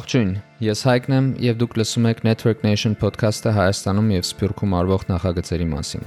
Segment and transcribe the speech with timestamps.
[0.00, 0.30] Ողջույն,
[0.64, 5.66] ես Հայկն եմ եւ դուք լսում եք Network Nation podcast-ը Հայաստանում եւ Սփյուռքում արվող նախագծերի
[5.74, 6.06] մասին։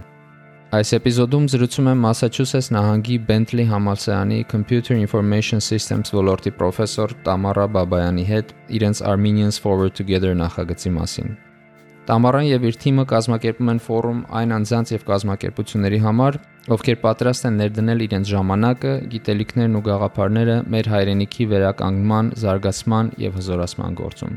[0.74, 8.30] Այս էպիզոդում զրուցում եմ Մասաչուսեթս նահանգի Bentley համալսարանի Computer Information Systems ոլորտի պրոֆեսոր Տամարա Բաբայանի
[8.34, 11.36] հետ իրենց Armenians Forward Together նախագծի մասին։
[12.04, 16.38] Տամարան եւ իր թիմը կազմակերպում են ֆորում այն անձանց եւ կազմակերպությունների համար,
[16.76, 23.98] ովքեր պատրաստ են ներդնել իրենց ժամանակը, գիտելիքներն ու գաղափարները մեր հայրենիքի վերականգնման, զարգացման եւ հզորացման
[24.04, 24.36] գործում։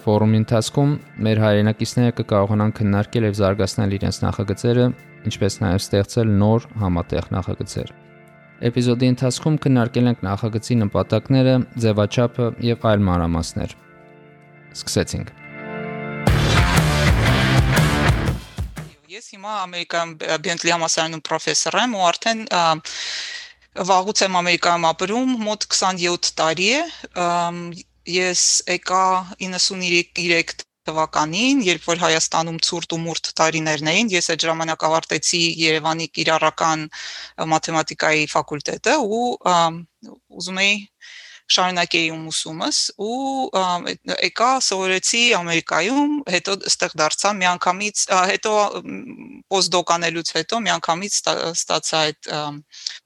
[0.00, 0.92] Ֆորումի ընթացքում
[1.30, 4.86] մեր հայրենակիցները կկարողանան քննարկել եւ զարգացնել իրենց նախագծերը,
[5.30, 7.92] ինչպես նաեւ ստեղծել նոր համատեղ նախագծեր։
[8.70, 11.54] Էպիզոդի ընթացքում քննարկել ենք նախագծի նպատակները,
[11.84, 13.76] ձևաչափը եւ այլ մանրամասներ։
[14.80, 15.39] Սկսեցինք։
[19.20, 22.38] Ես հիմա Ամերիկայում Bentley համալսարանում պրոֆեսոր եմ ու արդեն
[23.90, 26.78] վաղուց եմ Ամերիկայում ապրում, մոտ 27 տարի է։
[28.14, 29.02] Ես եկա
[29.44, 36.08] 93 թվականին, երբ որ Հայաստանում ցուրտ ու մուրտ տարիներն էին, ես այդ ժամանակ ավարտեցի Երևանի
[36.16, 36.88] Կիրառական
[37.52, 39.22] մաթեմատիկայի ֆակուլտետը ու
[40.40, 40.72] ուզում էի
[41.50, 43.50] շարունակեի ուսումս ու
[44.10, 48.52] եկա սովորեցի Ամերիկայում, հետո այստեղ դարձա միանգամից, հետո
[49.50, 51.18] postdoc-անելուց հետո միանգամից
[51.50, 52.30] ստացա այդ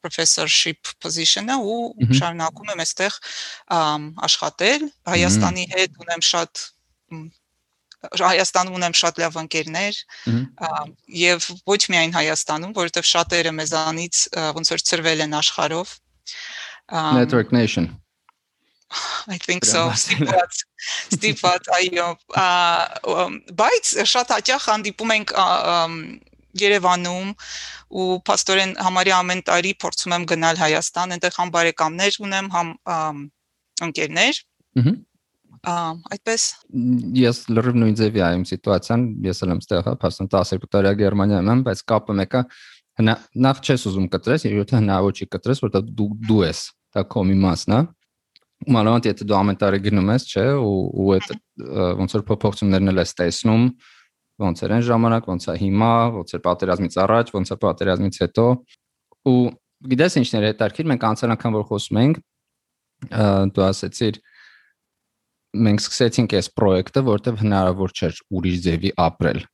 [0.05, 1.78] professorship position-ը ու
[2.20, 3.19] շարունակում եմ այստեղ
[4.28, 6.65] աշխատել Հայաստանի հետ ունեմ շատ
[8.20, 9.98] Հայաստանում ունեմ շատ լավ ընկերներ
[11.25, 14.20] եւ ոչ միայն Հայաստանում, որովհետեւ շատերը մեզանից
[14.59, 15.95] ոնց որ ծրվել են աշխարհով
[16.92, 17.89] Network Nation
[19.34, 19.87] I think so.
[19.95, 20.61] Ստիպված,
[21.17, 22.09] ստիպված, այո։
[23.61, 25.34] Բայց շատ հաճախ հանդիպում ենք
[26.55, 27.33] Երևանում
[27.99, 32.71] ու աստորեն համարյա ամեն տարի փորձում եմ գնալ Հայաստան, այնտեղ համ բարեկամներ ունեմ, համ
[33.88, 34.38] ընկերներ։
[34.78, 34.94] Ահա
[35.65, 36.43] այդպես
[37.16, 40.93] ես լրիվ նույն ձևի այ իմ սիտուացիան ես էլ եմ ստեղ հա փաստորեն 12 տարի
[41.00, 42.43] Գերմանիայում եմ բայց կապը մեկը
[43.44, 46.60] նախ չես ուզում կտրես եթե հնարավոր չի կտրես որտեղ դու դու ես
[46.94, 47.81] դա քո մի մասն է
[48.75, 51.28] մանավանդ եթե դու ամեն տարի գնում ես, չէ, ու ու այդ
[52.00, 53.64] ոնց որ փոփոխություններն էլ ես տեսնում,
[54.44, 58.47] ոնց էր այն ժամանակ, ոնց է հիմա, ոնց էր պատերազմից առաջ, ոնց է պատերազմից հետո
[59.30, 59.38] ու
[59.94, 62.22] գիտես ինչներ է հետարքիր, մենք անցյալ անգամ որ խոսում ենք,
[63.54, 64.20] դու ասացիր
[65.64, 69.44] մենք սկսեցինք այս պրոյեկտը, որտեղ հնարավոր չէր ուրիշ ձևի ապրել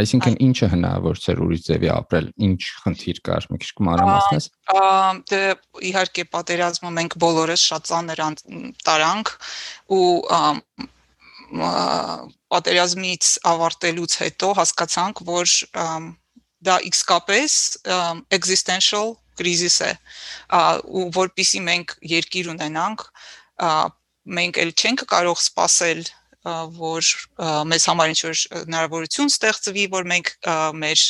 [0.00, 4.46] Այսինքն ինչը հնարավոր չէր ուրիշ ձևի ապրել, ինչ խնդիր կար, մի քիչ կմարամասնես։
[5.28, 5.40] Դե
[5.90, 8.22] իհարկե պատերազմում մենք բոլորս շատ ծանր
[8.88, 9.32] տարանք
[9.92, 10.06] ու
[12.56, 15.52] պատերազմից ավարտելուց հետո հասկացանք, որ
[16.62, 17.58] դա իսկապես
[18.32, 19.92] existential crisis է,
[20.88, 23.04] ու որpիսի մենք երկիր ունենանք,
[24.40, 26.04] մենք էլ չենք կարող սпасել
[26.42, 27.08] որ
[27.70, 30.30] մեզ համար ինչ որ հնարավորություն ստեղծվի, որ մենք
[30.82, 31.02] մեր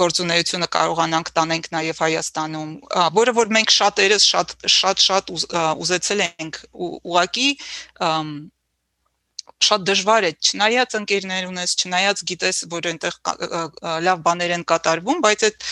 [0.00, 2.72] գործունեությունը կարողանանք տանենք նաև Հայաստանում,
[3.16, 5.30] որը որ մենք շատերս շատ շատ շատ
[5.84, 6.58] ուզեցել ենք
[6.88, 7.48] ուղակի
[9.60, 13.16] շատ դժվար է չնայած ընկերներ ունես, չնայած գիտես, որ այնտեղ
[14.08, 15.66] լավ բաներ են կատարվում, բայց այդ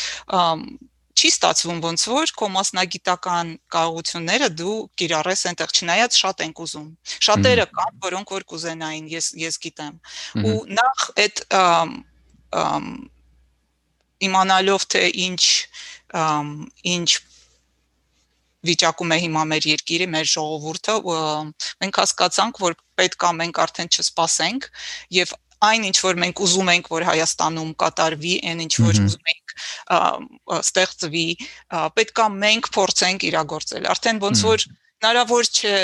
[1.18, 6.88] չի ստացվում ոնց որ քո մասնագիտական կարողությունները դու կիրառես այնտեղ չնայած շատ ենք ուզում
[7.28, 9.96] շատերը կան որոնք որ կուզենային ես ես գիտեմ
[10.48, 11.42] ու նախ այդ
[14.28, 15.42] իմանալով թե ինչ
[16.94, 17.08] ինչ
[18.68, 20.94] վիճակում է հիմա մեր երկիրը, մեր ժողովուրդը,
[21.82, 24.66] մենք հասկացանք, որ պետք է մենք արդեն չսպասենք
[25.18, 25.34] եւ
[25.68, 29.47] այն ինչ որ մենք ուզում ենք որ Հայաստանում կատարվի, այն ինչ որ ուզում ենք
[30.58, 31.28] ստեղծվի,
[31.98, 34.68] պետքա մենք փորձենք իրագործել։ Արդեն ոնց որ
[34.98, 35.74] հնարավոր չէ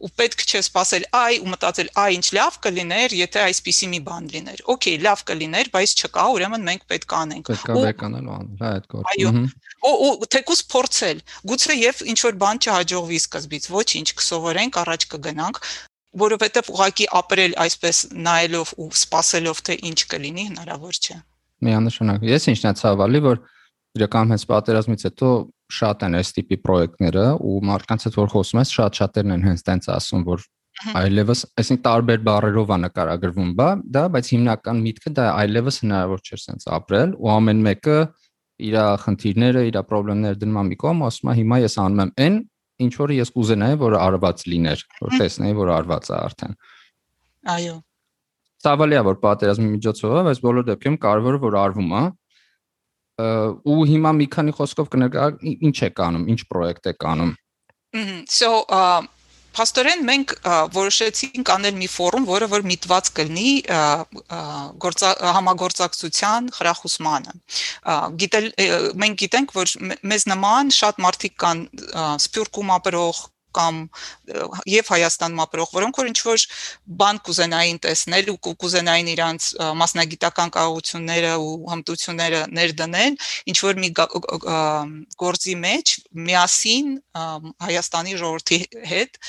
[0.00, 4.28] ու պետք չէ սпасել այ ու մտածել այ ինչ լավ կլիներ, եթե այսպիսի մի բան
[4.32, 8.70] լիներ։ Օկեյ, լավ կլիներ, բայց չկա, ուրեմն մենք պետք անենք։ Պետք է վերկանալու ան, հա
[8.78, 9.32] այդ գործը։ Այո։
[9.82, 11.22] Ու ու թեկուս փորձել։
[11.52, 15.60] Գուցե եւ ինչ որ բան չհաջողվի սկզբից, ոչինչ, կսովորենք, առաջ կգնանք,
[16.22, 21.20] որովհետեւ ուղակի ապրել այսպես նայելով ու սпасելով թե ինչ կլինի, հնարավոր չէ։
[21.66, 23.42] Միանշանակ։ Ես ինչն է ցավալի, որ
[23.98, 25.28] իրական հենց պատերազմից հետո
[25.72, 29.64] շատ են այս տիպի պրոյեկտները ու մարդկանց հետ որ խոսում ես, շատ շատերն են հենց
[29.68, 30.44] տենց ասում, որ
[31.02, 36.38] այլևս, այսինքն տարբեր բառերով է նկարագրվում, բա, դա, բայց հիմնական միտքը դա այլևս հնարավոր չէ
[36.42, 37.98] սենց ապրել ու ամեն մեկը
[38.62, 42.36] իր խնդիրները, իր խնդիրները դնում է մի կողմ, ասում է հիմա ես անում եմ այն,
[42.82, 46.56] ինչ որ ես կուզենայի, որ արված լիներ, որ տեսնեի, որ արված է արդեն։
[47.52, 47.76] Այո։
[48.62, 52.02] Ցավալի է, որ պատերազմի միջոցով է, բայց բոլոր դեպքերում կարևորը որ արվում է
[53.72, 57.34] ու հիմա մի քանի խոսքով կներկա ինչ է կանում, ինչ պրոյեկտ է կանում։
[58.32, 58.52] So
[59.52, 60.30] Փաստորեն մենք
[60.72, 63.50] որոշեցինք անել մի ֆորում, որը որ միտված կլինի
[64.84, 65.04] գործ
[65.36, 67.34] համագործակցության խրախուսմանը։
[68.22, 68.48] Գիտել
[69.02, 69.74] մենք գիտենք, որ
[70.08, 71.62] մեզ նման շատ մարդիկ կան
[72.24, 73.20] սփյուռքում ապրող
[73.56, 73.78] կամ
[74.72, 76.44] եւ Հայաստանում ապրող, որոնք որ ինչ որ
[77.02, 79.48] բան կուզենային տեսնել ու կուզենային իրանց
[79.82, 83.18] մասնագիտական կարողությունները ու հմտությունները ներդնել,
[83.52, 83.90] ինչ որ մի
[85.22, 85.94] գործի մեջ
[86.32, 86.92] միասին
[87.68, 88.60] Հայաստանի ժողովրդի
[88.92, 89.22] հետ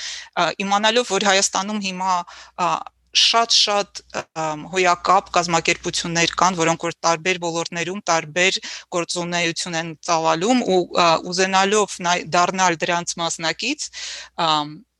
[0.64, 2.12] իմանալով, որ Հայաստանում հիմա
[3.14, 4.02] շատ-շատ
[4.74, 8.58] հոյակապ կազմակերպություններ կան, որոնք որ տարբեր ոլորտներում տարբեր
[8.96, 10.80] գործունեություն են ծավալում ու
[11.34, 12.00] ուզենալով
[12.34, 13.88] դառնալ դրանց մասնակից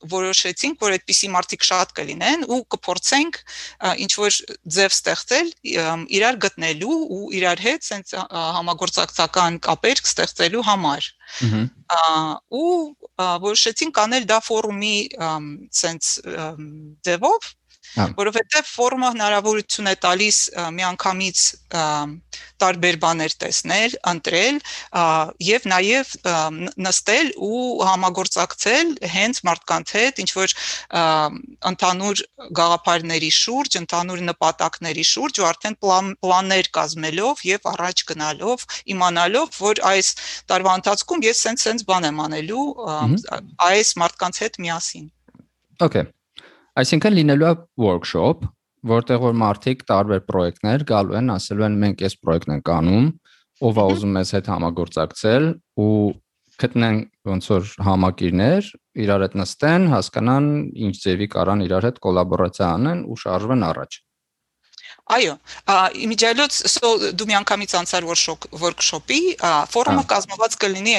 [0.04, 3.38] որոշեցինք, որ այդպիսի մարդիկ շատ կլինեն ու կփորձենք
[4.04, 4.38] ինչ որ
[4.76, 5.52] ձև ստեղծել
[6.18, 8.24] իրար գտնելու ու իրար հետ sense
[8.58, 11.10] համագործակցական կապեր ստեղծելու համար։
[12.60, 12.76] ու
[13.48, 14.96] որոշեցինք անել դա ֆորումի
[15.72, 16.20] sense
[17.08, 17.52] ձևով
[17.94, 20.38] որովհետև ֆորումը հնարավորություն է տալիս
[20.74, 21.42] միանգամից
[22.64, 24.58] տարբեր բաներ տեսնել, ընտրել
[25.46, 26.12] եւ նաեւ
[26.86, 30.56] նստել ու համագործակցել հենց մարդկանց հետ, ինչ որ
[31.70, 32.24] ընդհանուր
[32.60, 39.84] գաղափարների շուրջ, ընդհանուր նպատակների շուրջ ու արդեն պլան, պլաններ կազմելով եւ առաջ գնալով, իմանալով, որ
[39.94, 40.12] այս
[40.50, 42.66] տարվա ընթացքում ես սենց-սենց բան եմ անելու
[43.70, 45.08] այս մարդկանց հետ միասին։
[45.84, 46.06] Okay
[46.74, 48.46] Այսինքն լինելու է workshop,
[48.90, 53.06] որտեղ որ մարդիկ տարբեր պրոյեկտներ գալու են, ասելու են մենք այս պրոյեկտն ենք անում,
[53.68, 55.46] ով է ուզում մեզ հետ համագործակցել
[55.84, 55.94] ու
[56.64, 56.98] գտնեն
[57.30, 58.72] ոնց որ համակիրներ,
[59.04, 60.50] իրար հետ նստեն, հասկանան
[60.88, 63.98] ինչ ձևի կարան իրար հետ կոլաբորացիա անեն ու շարժվեն առաջ։
[65.14, 65.32] Այո,
[66.04, 69.20] իմիջիալոց so դու մի անգամից անցար workshop workshop-ի,
[69.70, 70.94] ֆորումը կազմված կլինի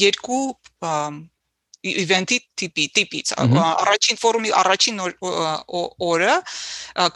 [0.00, 0.44] երկու
[1.80, 4.98] իվենտի տիպի տիպից առաջին ֆորումի առաջին
[6.10, 6.34] օրը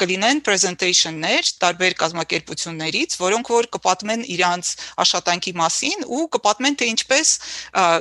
[0.00, 4.72] կլինեն presentation-ներ տարբեր կազմակերպություններից, որոնք որ կպատմեն իրանց
[5.04, 7.34] աշխատանքի մասին ու կպատմեն թե ինչպես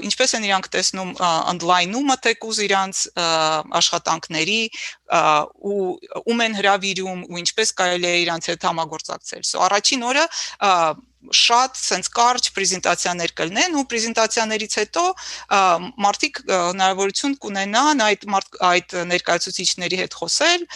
[0.07, 1.13] ինչպես են իրանք տեսնում
[1.54, 3.06] online-ումը թեկուզ իրանց
[3.83, 4.62] աշխատանքների
[5.74, 5.80] ու
[6.24, 10.24] ում են հravirում ու ինչպես կարելի է իրանց հետ համագործակցել։ So առաջին օրը
[11.31, 15.03] շատ sense կարճ պրեզենտացիաներ կլինեն ու պրեզենտացիաներից հետո
[16.05, 18.27] մարդիկ հնարավորություն կունենան այդ
[18.69, 20.67] այդ ներկայացուցիչների հետ խոսել,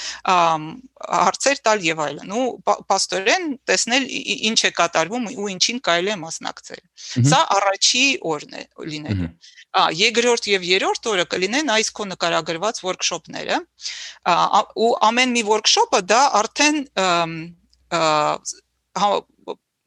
[1.08, 2.48] հարցեր տալ եւ այլն ու
[2.88, 4.08] պաստորեն տեսնել
[4.52, 6.82] ինչ է կատարվում ու ինչին կարելի է մասնակցել։
[7.28, 9.58] Սա առաջի օրն է լինելու։ Ա
[9.94, 13.58] երկրորդ եւ երրորդ օրը կլինեն այս քո նկարագրված workshop-ները
[14.84, 16.80] ու ամեն մի workshop-ը դա արդեն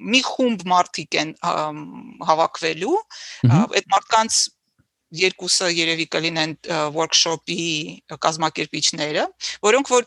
[0.00, 1.34] մի խումբ մարդիկ են
[2.28, 2.96] հավաքվելու
[3.50, 4.40] այդ մարդկանց
[5.20, 6.52] երկուսը երևի կլինեն
[6.94, 7.66] workshop-ի
[8.26, 9.26] կազմակերպիչները,
[9.66, 10.06] որոնք որ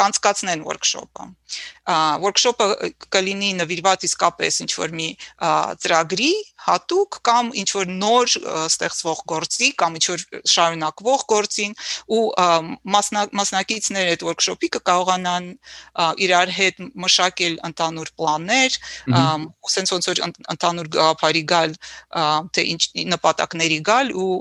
[0.00, 1.26] կանցկացնեն workshop-ը
[2.24, 5.08] workshop-ը կլինի նվիրված իսկապես ինչ որ մի
[5.84, 6.30] ծրագրի
[6.64, 8.32] հատուկ կամ ինչ որ նոր
[8.64, 10.24] ստեղծվող գործի կամ ինչ որ
[10.54, 11.76] շարունակվող գործին
[12.16, 12.22] ու
[13.40, 15.50] մասնակիցները այդ workshop-ի կկարողանան
[16.24, 18.78] իրար հետ մշակել ընդհանուր պլաններ,
[19.12, 20.24] ու սենց ոնց որ
[20.54, 21.78] ընդհանուր գաղափարի գալ,
[22.56, 22.82] թե ինչ
[23.14, 24.32] նպատակների գալ ու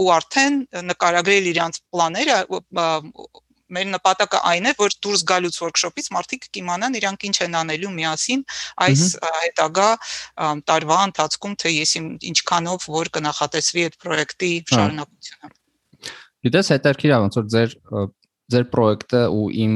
[0.00, 0.58] ու արդեն
[0.90, 2.40] նկարագրել իրանց պլանները
[3.76, 8.44] մեր նպատակը այն է, որ դուրս գալուց workshop-ից մարդիկ կիմանան իրանք ինչ են անելու միասին
[8.86, 9.04] այս
[9.44, 9.88] հետագա
[10.70, 11.94] տարվա ընթացքում, թե ես
[12.30, 15.54] ինչքանով որ կնախատեսվի այդ պրոյեկտի շարունակությունը։
[16.40, 17.74] Գիտես, հետաքրքիր է ոնց որ ձեր
[18.50, 19.74] ձեր պրոյեկտը ու իմ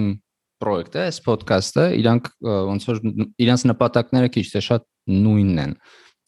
[0.64, 3.00] պրոյեկտը, այս ոդքասթը, իրանք ոնց որ
[3.44, 4.86] իրանց նպատակները քիչ թե շատ
[5.24, 5.74] նույնն են։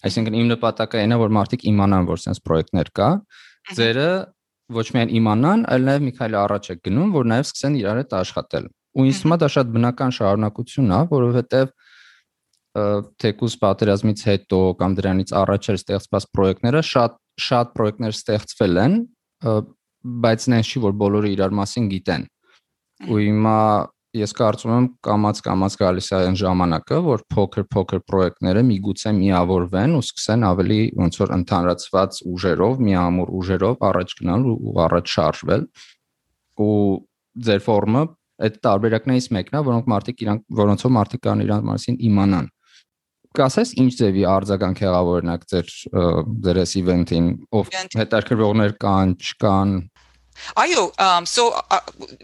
[0.06, 3.08] Այսինքն իմ նպատակը այն է, որ մարդիկ իմանան, որ sense պրոյեկտներ կա։
[3.76, 4.11] Ձերը
[4.75, 8.14] ոչ միայն իմանան, այլ նաև մի քայլ առաջ է գնում, որ նաև սկսեն իրար հետ
[8.18, 8.64] աշխատել։
[8.96, 11.75] Ու ինձ թվում է դա շատ բնական շարունակություն է, որովհետև
[12.76, 17.14] թեկուս պատերազմից հետո կամ դրանից առաջ էր ստեղծված պրոյեկտները շատ
[17.46, 18.96] շատ պրոյեկտներ ստեղծվել են,
[20.26, 22.26] բայց նենց չի որ բոլորը իրար մասին գիտեն։
[23.12, 23.58] Ու հիմա
[24.16, 30.02] ես կարծում եմ կամած կամած գալիս է այն ժամանակը, որ փոքր-փոքր պրոյեկտները միգուցե միավորվեն ու
[30.06, 35.66] սկսեն ավելի ոնց որ ընդհանրացված ուժերով, միամուր ուժերով առաջ գնալ ու առաջ շարժվել։
[36.66, 36.75] Ու
[37.46, 38.04] ձեր ֆորմը
[38.46, 42.52] այդ տարբերակներից մեկն է, որոնք մարդիկ իրանք որոնցով մարդիկ կան իրանք մասին իմանան
[43.37, 45.73] կասես ինչ ձևի արձագանք եղավ օրինակ ձեր
[46.46, 47.26] ձեր էս իվենթին
[47.58, 49.75] ով հետաքրքրողներ կան չկան
[50.55, 50.85] Այո,
[51.26, 51.49] so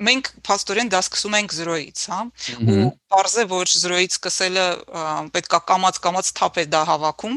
[0.09, 2.21] մենք փաստորեն դա սկսում ենք 0-ից, հա,
[2.63, 4.67] ու parze որ 0-ից սկսելը
[5.35, 7.37] պետքա կամած կամած թափ է դա հավաքում,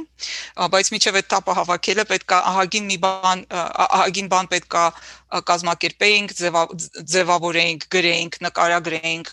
[0.76, 3.46] բայց միջև այդ թափը հավաքելը պետքա ահագին մի բան
[3.86, 4.86] ահագին բան պետքա
[5.50, 6.34] կազմակերպեինք,
[7.12, 9.32] ձևավորեինք, գրեինք, նկարագրեինք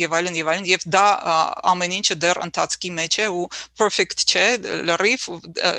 [0.00, 1.04] եւ այլն եւ այլն եւ դա
[1.70, 3.46] ամեն ինչը դեռ ընթացքի մեջ է ու
[3.80, 4.46] perfect չէ,
[4.90, 5.26] լրիվ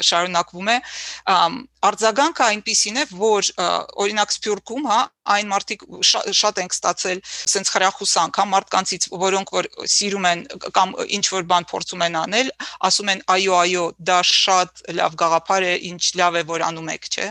[0.08, 0.78] շարունակվում է
[1.82, 3.52] արձագանքը այնպիսին է, որ
[4.06, 5.01] օրինակ Սփյուռքում, հա,
[5.36, 7.20] այն մարդիկ շատ ենք ստացել
[7.52, 10.42] սենց խրախուսանք, հա, մարդկանցից, որոնք որ սիրում են
[10.78, 12.52] կամ ինչ որ բան փորձում են անել,
[12.90, 17.08] ասում են այո, այո, դա շատ լավ գաղափար է, ինչ լավ է որ անում եք,
[17.12, 17.28] չէ։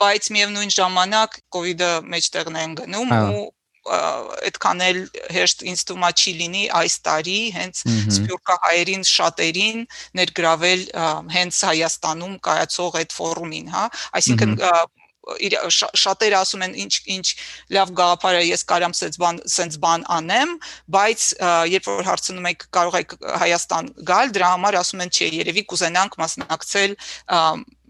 [0.00, 3.48] Բայց միևնույն ժամանակ կ ូវ իդը մեջտեղն են գնում ու
[3.90, 4.98] այդքան էլ
[5.34, 7.82] հեշտ ինձ թվում է չի լինի այս տարի հենց
[8.16, 9.80] սփյուռքահայերին շատերին
[10.20, 10.82] ներգրավել
[11.36, 13.84] հենց Հայաստանում կայացող այդ ֆորումին, հա,
[14.20, 14.56] այսինքն
[15.70, 17.26] շատերը ասում են ինչ ինչ
[17.76, 20.54] լավ գաղափար է ես կարամ սենց բան սենց բան անեմ
[20.96, 21.26] բայց
[21.74, 26.18] երբ որ հարցնում եք կարող եք Հայաստան գալ դրա համար ասում են չէ երևի կուզենանք
[26.24, 26.96] մասնակցել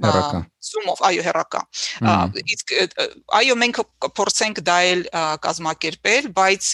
[0.05, 1.61] հերակա Zoom-ով, այո, հերակա։
[2.55, 2.73] Իսկ
[3.39, 3.79] այո, մենք
[4.19, 5.05] փորձենք դա էլ
[5.47, 6.69] կազմակերպել, բայց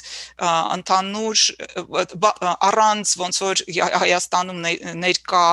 [0.77, 1.45] ընդհանուր
[2.67, 3.63] առանց ոնց որ
[4.03, 4.61] Հայաստանում
[5.07, 5.45] ներկա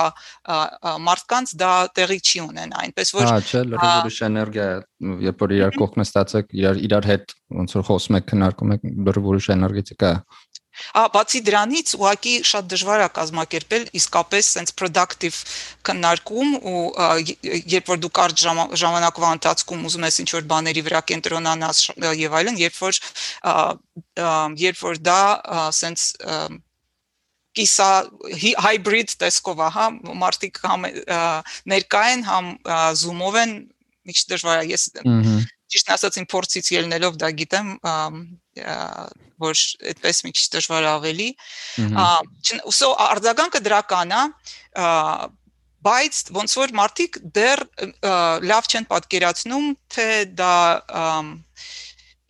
[1.07, 4.81] մարդկանց դա տեղի չի ունենա, այնպես որ Հա, չէ, լրիվ ուրիշ էներգիա է,
[5.29, 9.29] երբ որ իրար կողքն ստացեք, իրար իրար հետ ոնց որ խոսում եք, քննարկում եք, լրիվ
[9.33, 10.42] ուրիշ էներգետիկա է։
[10.97, 15.37] Ա բացի դրանից ուղղակի շատ դժվար է կազմակերպել իսկապես sense productive
[15.85, 16.83] քննարկում ու
[17.75, 18.45] երբ որ դու կարճ
[18.81, 21.81] ժամանակվա ընթացքում ուզում ես ինչ-որ բաների վրա կենտրոնանաս
[22.23, 23.01] եւ այլն, երբ որ
[24.65, 25.21] երբ որ դա
[25.77, 26.13] sense
[27.53, 27.89] կիսա
[28.65, 29.89] hybrid տեսքով է, հա,
[30.23, 30.87] մարդիկ համ
[31.69, 32.47] ներկա են, համ
[32.97, 33.53] zoom-ով են,
[34.09, 34.87] մի քիչ դժվար է։ Ես
[35.73, 37.69] ճիշտ ասած իմ փորձից ելնելով դա գիտեմ,
[38.53, 41.29] որ այդպես մի քիչ դժվար ավելի։
[42.69, 44.21] So արձագանքը դրական է,
[45.83, 47.63] բայց ոնց որ մարդիկ դեռ
[48.51, 50.07] լավ չեն պատկերացնում, թե
[50.37, 50.53] դա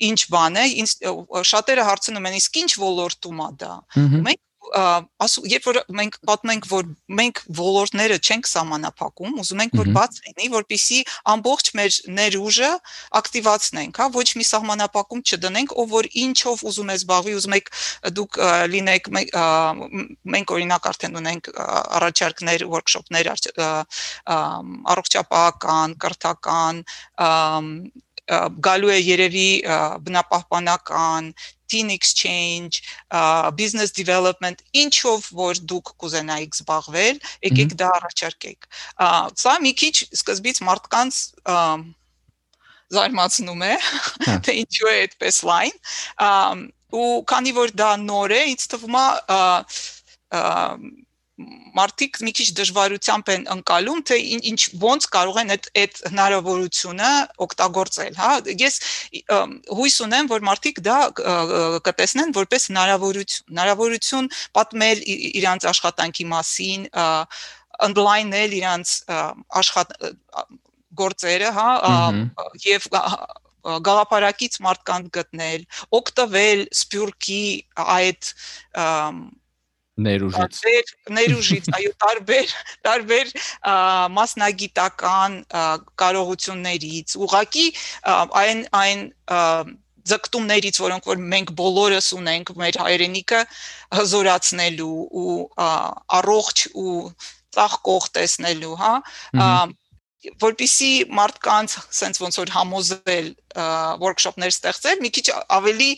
[0.04, 0.66] ինչ բան է,
[1.54, 3.74] շատերը հարցնում են, իսկ ինչ ոլորտում է դա։
[4.26, 4.42] Մենք
[4.74, 6.88] ասու երբ որ մենք պատմենք որ
[7.20, 11.00] մենք ոլորտները չենք սահմանափակում, ուզում ենք որ բաց լինի, որpիսի
[11.34, 12.72] ամբողջ մեր ներուժը
[13.20, 17.70] ակտիվացնենք, հա, ոչ մի սահմանափակում չդնենք, ով որ ինչով ուզում է զբաղվի, ուզում եք
[18.18, 18.40] դուք
[18.74, 19.12] լինեք
[20.34, 21.52] մենք օրինակ արդեն ունենք
[22.02, 23.30] առաջարկներ, workshop-ներ
[24.94, 26.82] առողջապահական, կրթական,
[28.24, 29.50] գալու է երևի
[30.08, 31.34] բնապահպանական,
[31.74, 32.84] teen exchange,
[33.58, 38.70] business development, ինչով որ դուք կուզենայիք զբաղվել, եկեք դա առաջարկեք։
[39.44, 41.20] Սա մի քիչ սկզբից մարդկանց
[42.94, 43.74] զարմացնում է,
[44.46, 49.08] թե ինչու է այդպես լայն։ Ու քանի որ դա նոր է, ինձ թվում է
[51.34, 54.18] մարդիկ մի քիչ դժվարությամբ են անցալում թե
[54.50, 57.10] ինչ ոնց կարող են այդ այդ հնարավորությունը
[57.46, 58.78] օգտագործել, հա։ Ես
[59.80, 61.00] հույս ունեմ, որ մարդիկ դա
[61.90, 65.04] կտեսնեն որպես հնարավորություն, հնարավորություն պատմել
[65.42, 66.88] իրանց աշխատանքի մասին,
[67.90, 68.98] ընդլայնել իրանց
[69.64, 69.96] աշխատ
[71.02, 71.70] գործերը, հա,
[72.62, 72.90] եւ
[73.64, 75.62] գաղափարակից մարդկանց գտնել,
[75.98, 77.46] օգտվել սպյուրքի
[77.98, 78.34] այդ
[80.02, 82.54] ներուժից ներուժից այո տարբեր
[82.88, 83.34] տարբեր
[84.18, 85.38] մասնագիտական
[86.02, 87.68] կարողություններից ուղակի
[88.42, 89.06] այն այն
[90.04, 93.40] ձգտումներից, որոնք որ մենք բոլորս ունենք մեր հայրենիքը
[94.00, 95.36] հզորացնելու ու
[96.20, 96.98] առողջ ու
[97.54, 98.94] ծաղկող տեսնելու, հա,
[100.44, 103.28] որpիսի մարդկանց sense ոնց որ համոզել
[104.04, 105.26] workshop-ներ ստեղծել, մի քիչ
[105.58, 105.90] ավելի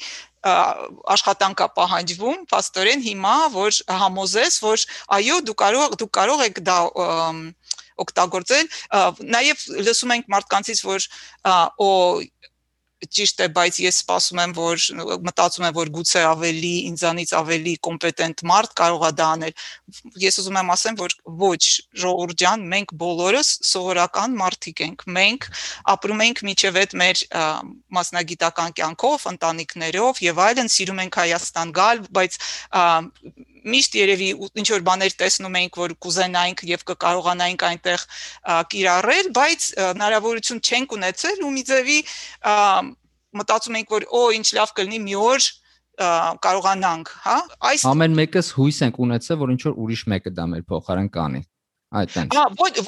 [0.45, 4.83] աշխատանքա պահանջվում, աստորեն հիմա որ համոզես, որ
[5.17, 6.77] այո, դու կարող դու կարող եք դա
[8.05, 8.69] օգտագործել,
[9.35, 11.07] նաև լսում ենք մարդկանցից, որ
[11.81, 11.89] օ
[13.15, 14.85] ճիշտ է, բայց ես սպասում եմ, որ
[15.27, 19.65] մտածում եմ, որ գուցե ավելի ինձանից ավելի կոմպետենտ մարդ կարողա դա անել։
[20.25, 21.63] Ես ուզում եմ ասեմ, որ ոչ,
[22.03, 25.49] ժողովուրդ ջան, մենք բոլորս սովորական մարդիկ ենք։ Մենք
[25.95, 27.25] ապրում ենք միջև այդ մեր
[27.99, 32.39] մասնագիտական կյանքով, ընտանիքներով եւ այլն, սիրում ենք Հայաստան գալ, բայց
[33.65, 34.29] միշտ երևի
[34.61, 38.05] ինչ որ բաներ տեսնում էինք, որ կուզենայինք եւ կկարողանայինք այնտեղ
[38.75, 41.99] կիրառել, բայց հնարավորություն չենք ունեցել ու մի ձևի
[43.35, 45.49] մտածում ենք, որ օ, ինչ լավ կլինի մի օր
[46.43, 47.35] կարողանանք, հա?
[47.71, 51.41] Այս ամեն մեկս հույս ենք ունեցել, որ ինչ որ ուրիշ մեկը դա մեր փոխարեն կանի։
[51.95, 52.79] այդտենց։ Հա, որ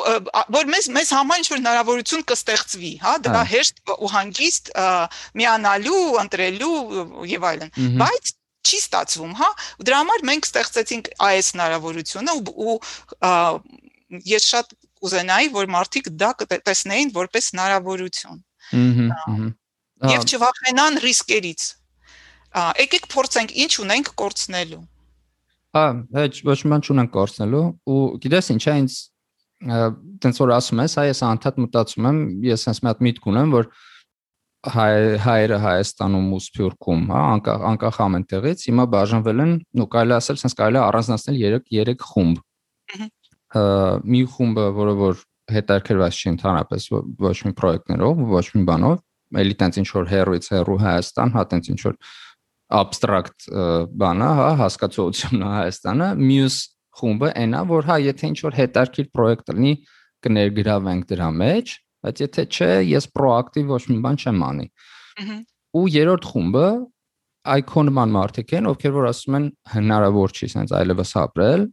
[0.56, 4.72] որ մեզ մեզ համար ինչ որ հնարավորություն կստեղծվի, հա, դրա հեշտ ու հանգիստ
[5.42, 6.74] միանալու, ընտրելու
[7.32, 8.34] եւ այլն։ Բայց
[8.78, 9.50] չի ստացվում, հա։
[9.88, 12.76] Դրա համար մենք ստեղծեցինք այս հնարավորությունը ու
[14.32, 16.30] ես շատ կուզենայի, որ մարդիկ դա
[16.68, 18.38] տեսնեին որպես հնարավորություն։
[19.18, 19.48] Ահա։
[20.14, 21.66] Եվ չվախենան ռիսկերից։
[22.78, 24.82] Եկեք փորձենք ինչ ունենք կորցնելու։
[25.78, 28.98] Հա, ոչ ոչ ման չունենք կորցնելու ու գիտես ինչա ինձ
[30.24, 33.54] տենց որ ասում ես, հայ ես անդադ մտածում եմ, ես sense մի հատ միտք ունեմ,
[33.58, 33.70] որ
[34.74, 34.92] հայ
[35.24, 40.40] հայերը Հայաստանում ու Սփյուռքում, հա, անկախ անկախ ամեն տեղից հիմա բաժանվել են, ու կարելի ասել,
[40.42, 42.42] sense կարելի առանձնացնել 3 3 խումբ։
[44.14, 45.22] Մի խումբը, որը որ
[45.58, 46.88] հետարկրված չի ընդհանրապես
[47.28, 48.98] ոչ մի պրոյեկտներով, ոչ մի բանով,
[49.44, 51.96] էլի տենց ինչ որ հերոից հերո Հայաստան, հա տենց ինչ որ
[52.78, 53.48] abstract
[54.02, 56.58] բանա, հա, հասկացությունն է Հայաստանը, մյուս
[56.98, 59.74] խումբը այնա, որ հա, եթե ինչ որ հետարկիր պրոյեկտ լինի,
[60.28, 61.74] կներգրավենք դրա մեջ,
[62.06, 64.68] բայց եթե չէ, ես պրոակտիվ ոչ մի բան չեմ անի։
[65.78, 66.68] Ու երրորդ խումբը
[67.58, 71.64] այկոնման մարդիկ են, ովքեր որ ասում են հնարավոր չի sense այլևս ապրել,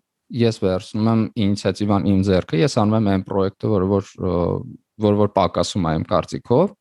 [0.45, 4.13] ես վերցնում եմ ինիցիատիվան իմ ձեռքը, ես անում եմ այն պրոյեկտը, որը որ
[5.05, 6.75] որ որ պակասում է իմ կարծիքով,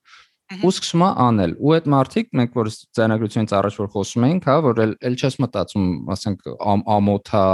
[0.53, 4.57] ու սկսում է անել։ Ու այդ մարդիկ մենք որ ձայնագրությունից առաջ որ խոսում էինք, հա,
[4.67, 6.49] որ էլ չես մտածում, ասենք
[6.93, 7.45] ամոթա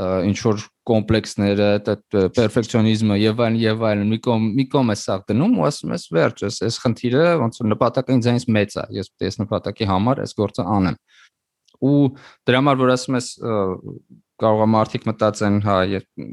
[0.00, 1.68] ինչ որ կոմպլեքսները,
[2.36, 6.06] պերֆեկցիոնիզմը եւ այլն եւ այլն մի կողմ մի կողմ է սա դնում ու ասում ես
[6.16, 9.88] վերջ, այս այս խնդիրը ոնց որ նպատակը ինձանից մեծ է, ես պետք է այս նպատակի
[9.90, 10.98] համար այս գործը անեմ։
[11.80, 12.00] Ու
[12.48, 13.28] դրա համար որ ասում ես
[14.40, 15.76] կարող է մարդիկ մտածեն, հա,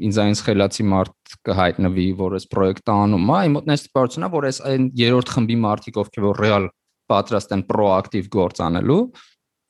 [0.08, 4.46] ինձանից խելացի մարդ կհայտնվի, որ այս պրոյեկտը անում է, իմ մոտ նես տպավորությունն է, որ
[4.48, 6.68] այս այն երրորդ խմբի մարդիկ, ովքեր որ ռեալ
[7.12, 9.02] պատրաստ են պրոակտիվ գործ անելու,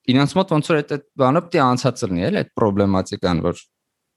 [0.09, 3.64] իրancs մոտ ոնց որ այդ բանը պետք է անցած լինի, էլ այդ պրոբլեմատիկան, որ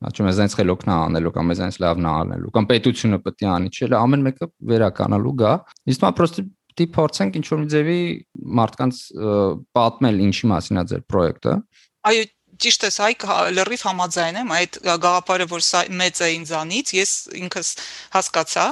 [0.01, 3.89] Աչում ես այնց խելոքն անելու կամ այնց լավն անելու կամ պետությունը պետք է անի, չէ՞,
[4.01, 5.53] ամեն մեկը վերականալու գա։
[5.93, 6.45] Իսկ մա պրոստի
[6.81, 8.01] դի փորձենք ինչ որ մի ձևի
[8.59, 8.99] մարդկանց
[9.77, 11.55] պատմել ինչի մասին է ձեր պրոյեկտը։
[12.11, 12.23] Այո,
[12.61, 13.13] ճիշտ է, այ
[13.57, 17.69] լրիվ համաձայն եմ այդ գաղափարը, որ սա մեծ է ինձանից, ես ինքս
[18.15, 18.65] հասկացա,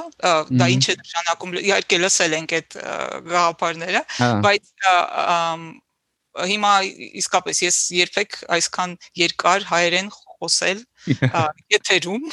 [0.60, 2.78] դա ինչ է նշանակում, իհարկե լսել ենք այդ
[3.30, 4.72] գաղափարները, հա։ բայց
[6.50, 6.72] հիմա
[7.20, 10.82] իսկապես ես երբեք այսքան երկար հայերեն խոսել
[11.74, 12.24] եթերում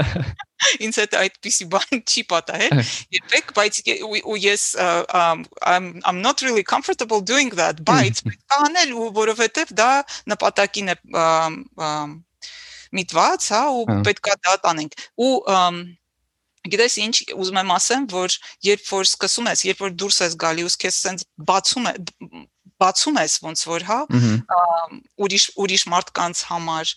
[0.86, 2.82] ինձ հետ այդպիսի բան չի պատահել
[3.18, 9.72] երբեք բայց ու ես I'm I'm not really comfortable doing that բայց կանել ու որովհետև
[9.80, 9.92] դա
[10.34, 10.98] նպատակին է
[12.98, 15.32] միտված հա ու պետքա դա տանենք ու
[16.60, 18.34] Գիտես ինչ ուզում եմ ասեմ, որ
[18.66, 21.92] երբ որ սկսում ես, երբ որ դուրս ես գալիս, քեզ սենց բացում է
[22.80, 23.98] բացում ես ոնց որ հա
[25.26, 26.94] ուրիշ ուրիշ մարդկանց համար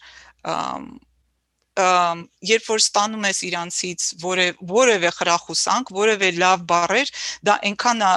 [1.73, 7.11] երբ որ ստանում ես իրանցից որը որևէ խրախուսանք, որևէ լավ բառեր,
[7.49, 8.11] դա այնքան է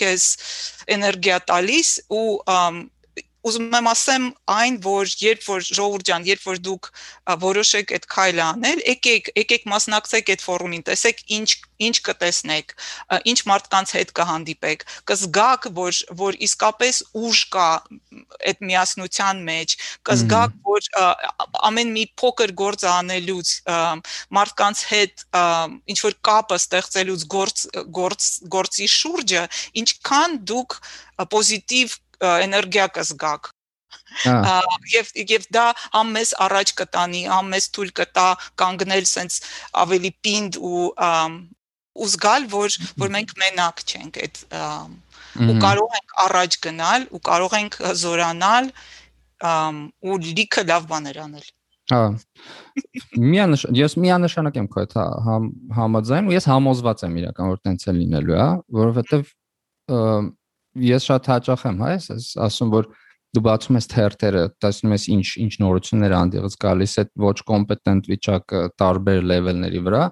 [0.00, 0.24] քեզ
[0.96, 2.26] էներգիա տալիս ու
[3.48, 6.90] ուզում եմ ասեմ այն, որ երբ որ ժողովուրդ ջան, երբ որ դուք
[7.44, 12.74] որոշեք այդ քայլը անել, եկեք, եկեք մասնակցեք այդ ֆորումին, տեսեք ինչ ինչ կտեսնեք,
[13.30, 17.68] ինչ մարդկանց հետ կհանդիպեք, կզգաք, որ որ իսկապես ուժ կա
[18.50, 19.76] այդ միասնության մեջ,
[20.08, 20.88] կզգաք, որ
[21.68, 23.54] ամեն մի փոքր գործ անելուց
[24.38, 25.24] մարդկանց հետ
[25.94, 27.64] ինչ որ կապը ստեղծելուց գործ
[28.00, 29.46] գործ գործի շուրջը,
[29.84, 30.78] ինչքան դուք
[31.30, 33.52] պոզիտիվ էներգիա կզգաք
[34.92, 38.26] եւ եւ դա համ մեզ առաջ կտանի, համ մեզ թույլ կտա
[38.62, 39.40] կանգնել sense
[39.84, 40.86] ավելի պինդ ու
[41.98, 44.42] ու զգալ որ որ մենք մենակ չենք այդ
[45.48, 48.72] ու կարող ենք առաջ գնալ ու կարող ենք զորանալ
[50.08, 51.48] ու լիքը լավ բաներ անել
[51.88, 52.00] Հա։
[53.16, 55.36] Միանշ ես միանշանակ եմ քո հետ հա,
[55.78, 59.30] համաձայն ու ես համոզված եմ իրական որ տենց է լինելու, հա, որովհետեւ
[60.86, 62.88] ես շատ հաճախ եմ, հա, ես ասում որ
[63.36, 68.62] դու բացում ես թերթերը, տեսնում ես ինչ ինչ նորություններ անդիղից գալիս է ոչ կոմպետենտ վիճակը
[68.80, 70.02] տարբեր լեվելների վրա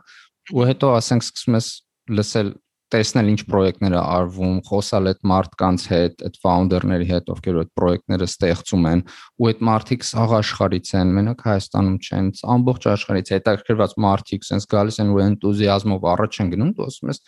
[0.53, 1.71] ու հետո ասենք սկսում ես
[2.17, 2.51] լսել
[2.95, 8.29] տեսնել ինչ պրոյեկտներ է արվում, խոսալ այդ մարդկանց հետ, այդ ֆաունդերների հետ, ովքեր այդ պրոյեկտները
[8.31, 9.03] ստեղծում են,
[9.43, 15.01] ու այդ մարդիկ սաղ աշխարից են, մենակ Հայաստանում չեն, ամբողջ աշխարից հետաքրքրված մարդիկ, sense գալիս
[15.03, 17.23] են ու էնտուզիազմով առաջ են գնում, դու ասում ես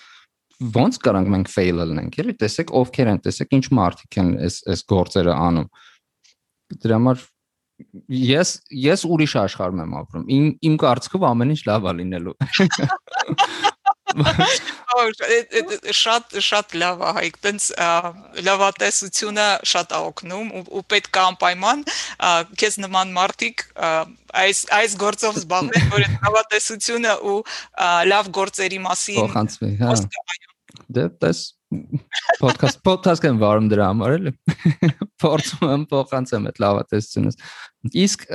[0.59, 4.85] ոնց կարանք մենք fail լինենք, էլի տեսեք ովքեր են, տեսեք ինչ մարդիկ են այս այս
[4.91, 5.69] գործերը անում։
[6.83, 7.27] Դրա համար
[8.19, 12.35] ես ես ուրիշ աշխարհում եմ ապրում։ Իմ իմ կարծիքով ամեն ինչ լավ է լինելու։
[15.95, 17.67] Շատ շատ լավ է հայք, տենց
[18.49, 21.85] լավատեսությունը շատ է օգնում ու պետք է անպայման
[22.59, 23.65] քեզ նման մարդիկ
[24.43, 27.39] այս այս գործով զբաղվեն, որ այդ լավատեսությունը ու
[28.11, 29.95] լավ գործերի մասին փոխանցվի, հա։
[30.93, 31.39] Դե դες
[32.41, 34.33] podcast podcast կան վարում դրա համար էլի։
[35.23, 37.39] Փորձում եմ փոխանցեմ այդ լավատեսությունս։
[38.05, 38.27] Իսկ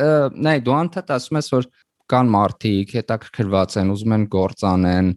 [0.47, 1.67] նայ դու անդադ ասում ես որ
[2.13, 5.11] կան մարդիկ հետաքրքրված են, ուզում են գործ անեն,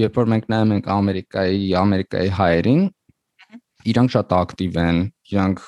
[0.00, 2.82] երբ որ մենք նայում ենք Ամերիկայի, Ամերիկայի հայերին,
[3.90, 4.98] իրանք շատ ակտիվ են,
[5.30, 5.62] իրանք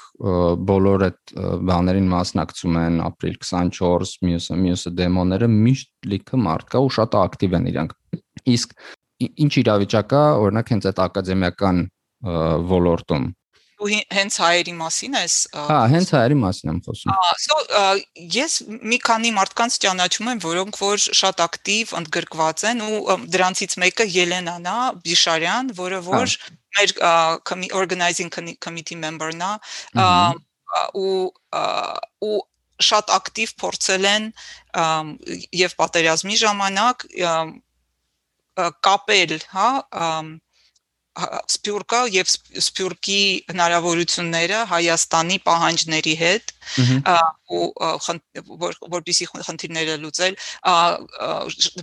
[0.68, 1.32] բոլոր այդ
[1.68, 7.56] բաներին մասնակցում են, ապրիլ 24, մյուսը մյուսը դեմոները միշտ լիքը մարդ կա ու շատ ակտիվ
[7.58, 7.96] են իրանք։
[8.52, 8.76] Իսկ
[9.44, 11.86] ինչ իրավիճակ է, օրինակ հենց այդ ակադեմիական
[12.72, 13.30] ոլորտում
[13.82, 17.56] ու հենց հայերի մասին ես Հա, հենց հայերի մասին եմ խոսում։ Ահա, so
[18.36, 18.54] ես
[18.92, 24.70] մի քանի մարդկանց ճանաչում եմ, որոնք որ շատ ակտիվ ընդգրկված են ու դրանցից մեկը Ելենան
[24.70, 26.36] է, Բիշարյան, որը որ
[26.78, 29.52] մեր organizing committee member-ն է
[31.02, 31.18] ու
[32.22, 32.38] ու
[32.82, 34.30] շատ ակտիվ փորձել են
[35.58, 37.04] եւ պատերազմի ժամանակ
[38.56, 39.68] կապել, հա,
[41.12, 46.52] Սփյուռկա եւ Սփյուռքի հնարավորությունները Հայաստանի պահանջների հետ
[47.52, 47.66] ու
[48.62, 50.38] որ որպիսի խնդիրները լուծել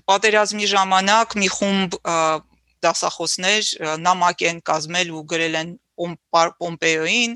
[0.10, 2.00] պատերազմի ժամանակ մի խումբ
[2.88, 3.70] դասախոսներ
[4.08, 7.34] նամակ են կազմել ու գրել են Պոմպեոին,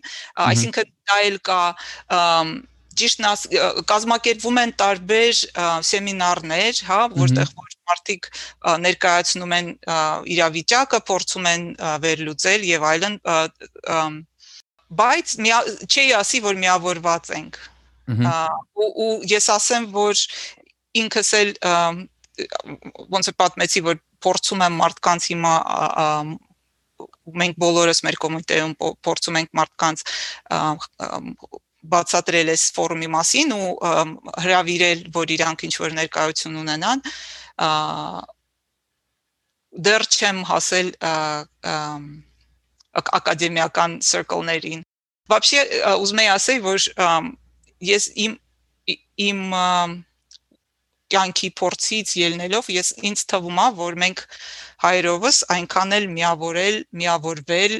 [0.47, 1.61] այսինքն դա էլ կա
[2.99, 3.25] ճիշտն
[3.89, 5.41] կազմակերպվում են տարբեր
[5.89, 8.29] սեմինարներ, հա, որտեղ որ մարդիկ
[8.85, 9.69] ներկայացնում են
[10.35, 11.65] իրավիճակը, փորձում են
[12.05, 13.17] վերլուծել եւ այլն,
[15.03, 15.35] բայց
[15.89, 17.61] չի ասի, որ միավորված ենք։
[18.83, 20.23] ու ու ես ասեմ, որ
[21.03, 21.53] ինքս էլ
[23.13, 25.53] ոնց է պատմեցի, որ փորձում եմ մարդկանց հիմա
[27.39, 28.73] մենք բոլորս մեր կոմիտեում
[29.07, 30.03] փորձում ենք մարդկանց
[31.93, 33.69] բացատրել այս ֆորումի մասին ու
[34.43, 37.03] հրավիրել, որ իրանք ինչ որ ներկայություն ունենան,
[39.88, 40.90] դեռ չեմ հասել
[42.98, 44.84] ակադեմիական circle-ներին։
[45.28, 46.78] Вообще ուզում եի ասել, որ
[47.88, 48.36] ես իմ
[49.28, 49.42] իմ
[51.12, 54.24] կյանքի փորձից ելնելով ես ինձ թվում է, որ մենք
[54.84, 57.76] հայրովս այնքան էլ միավորել, միավորվել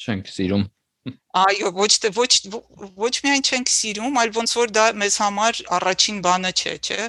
[0.00, 0.64] չենք սիրում
[1.05, 2.29] Այո, ոչ թե ոչ
[2.97, 7.07] ոչ միայն չենք սիրում, այլ ոնց որ դա մեզ համար առաջին բանը չէ, չէ։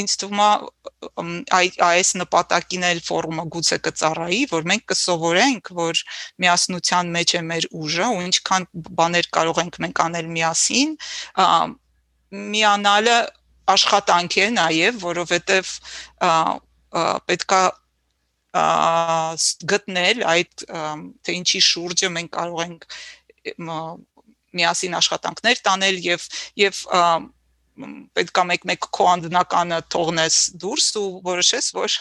[0.00, 0.48] Ինձ թվում է
[1.58, 6.00] այ այս նպատակին էլ ֆորումը գուցե կծառայի, որ մենք կսովորենք, որ
[6.46, 8.68] միասնության մեջ է մեր ուժը ու ինչքան
[9.02, 10.96] բաներ կարող ենք մենք անել միասին,
[12.56, 13.18] միանալը
[13.76, 15.74] աշխատանք է նաև, որովհետև
[17.28, 17.62] պետքա
[19.74, 20.66] գտնել այդ
[21.26, 22.86] թե ինչի շուրջը մենք կարող ենք
[23.56, 26.28] միասին աշխատանքներ տանել եւ
[26.64, 26.82] եւ
[28.16, 31.96] պետք է մեկ-մեկ քո անդնականը թողնես դուրս ու որոշես որ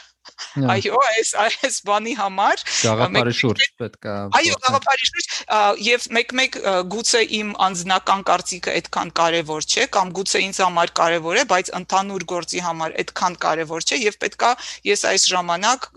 [0.55, 5.27] Այո, այս այս բանի համար գաղափարի շուրջ պետք է Այո, գաղափարի շուրջ
[5.85, 6.57] եւ մեկ-մեկ
[6.95, 12.27] գուցե իմ անձնական կարծիքը այդքան կարեւոր չէ կամ գուցե ինձ համար կարեւոր է, բայց ընդհանուր
[12.33, 14.51] գործի համար այդքան կարեւոր չէ եւ պետքա
[14.89, 15.89] ես այս ժամանակ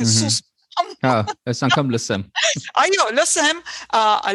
[0.00, 0.42] սուս
[1.04, 1.14] Հա,
[1.50, 2.24] այս անգամ լսեմ։
[2.82, 3.62] Այո, լսեմ,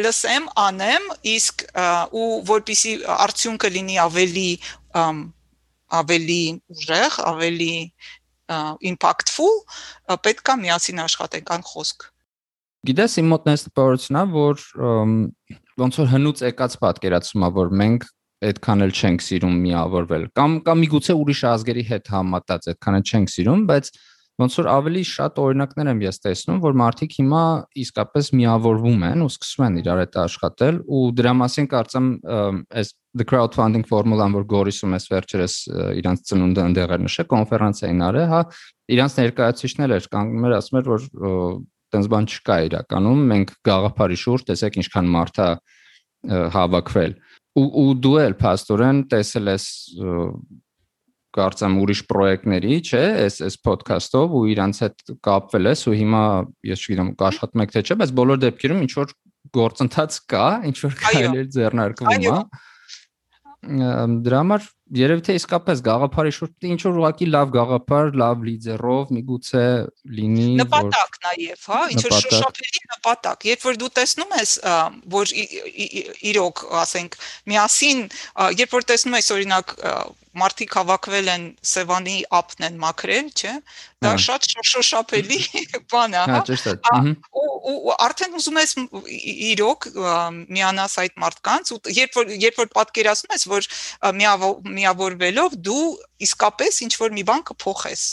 [0.03, 1.63] լսեմ, անեմ, իսկ
[2.21, 4.49] ու որpիսի արդյունքը լինի ավելի
[5.95, 6.41] ավելի
[6.75, 7.71] ուժեղ, ավելի
[8.91, 9.55] impactful,
[10.25, 12.09] պետքա միասին աշխատենք ան խոսք։
[12.85, 14.65] Գիտես, իմ մոտ նես տպավորությունն է, որ
[15.81, 18.05] ոնց որ հնուց եկած պատկերացումա, որ մենք
[18.45, 23.31] այդքան էլ չենք սիրում միավորվել կամ կամ միգուցե ուրիշ ազգերի հետ համատած այդքան էլ չենք
[23.31, 23.89] սիրում, բայց
[24.41, 27.43] ոնց որ ավելի շատ օրինակներ եմ ես տեսնում, որ մարդիկ հիմա
[27.85, 32.09] իսկապես միավորվում են ու սկսում են իրար հետ աշխատել ու դրա մասին կարծեմ
[32.81, 35.55] այս the crowdfunding formula-ն, որ Գորիսում էս վերջերս
[36.01, 38.41] իրանց ծնունդը ընդեղ էր նշել, կոնֆերանսային արել, հա,
[38.91, 41.05] իրանց ներկայացուցիչներ էր կանգնում էր ասում էր, որ
[41.95, 45.49] տենց բան չկա իրականում, մենք գաղափարի շուրջ տեսեք ինչքան մարդ է
[46.55, 47.15] հավաքվել
[47.55, 49.65] ու ու դու էլ փաստորեն տեսել ես
[51.35, 56.23] կարծեմ ուրիշ պրոյեկտների, չէ, այս այս ոդքասթով ու իրանց հետ կապվել ես ու հիմա
[56.71, 59.15] ես չգիտեմ կաշխատում եք թե չէ, բայց բոլոր դեպքերում ինչ որ
[59.55, 62.39] գործընթաց կա, ինչ որ կարելի ձեռնարկվում, հա
[63.65, 69.63] դրա համար երևի թե իսկապես գաղափարի շուրջ ինչ որ ուղակի լավ գաղափար, լավ լիդերով միգուցե
[70.17, 74.53] լինի նպատակ նաև, հա, ինչ որ շոշափելի նպատակ։ Երբ որ դու տեսնում ես,
[75.15, 75.33] որ
[76.35, 77.17] իրոք, ասենք,
[77.49, 78.05] միասին,
[78.61, 79.75] երբ որ տեսնում ես օրինակ
[80.41, 83.53] մարդիկ հավաքվել են Սևանի app-ն են մաքրել, չէ։
[84.05, 85.39] Դա շատ շոշափելի
[85.93, 86.75] բան է, հա։ Ճիշտ է։
[87.65, 88.75] Ու արդեն ուզում ես
[89.55, 89.89] իրոք
[90.57, 93.69] միանաս այդ մարդկանց ու երբ որ երբ որ պատկերացնում ես, որ
[94.75, 95.87] միավորվելով դու
[96.29, 98.05] իսկապես ինչ որ մի բան կփոխես։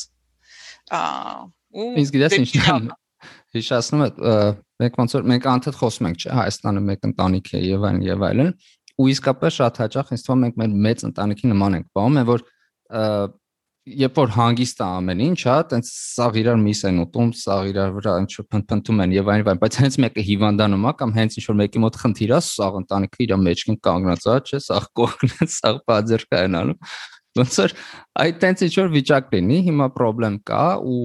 [2.02, 2.98] Իսկ գիտես ինչն է
[3.52, 7.84] հիշացնում եմ մենք ոնց որ մենք անդադ խոսում ենք, չէ, Հայաստանը մեկ ընտանիք է եւ
[7.88, 8.48] այլն եւ այլն
[9.00, 12.44] ու իսկապես շատ հաճախ ինձ թվում մենք մեր մեծ ընտանիքի նման ենք բաղում են որ
[13.82, 17.94] երբ որ հանգիստ է ամեն ինչ, հա, տենց սաղ իրար միս են ուտում, սաղ իրար
[17.96, 21.58] վրա ինչ փնփնթում են եւ այն, բայց հենց մեկը հիվանդանում է կամ հենց ինչ որ
[21.62, 25.82] մեկի մոտ խնդիր է, սաղ ընտանիքը իր մեջքին կանգնած է, չէ, սաղ կողքն է, սաղ
[25.90, 26.78] բաձեր կայանալու։
[27.42, 27.74] Ոնց որ
[28.22, 31.02] այդ տենց ինչ որ վիճակ լինի, հիմա խնդրեմ կա ու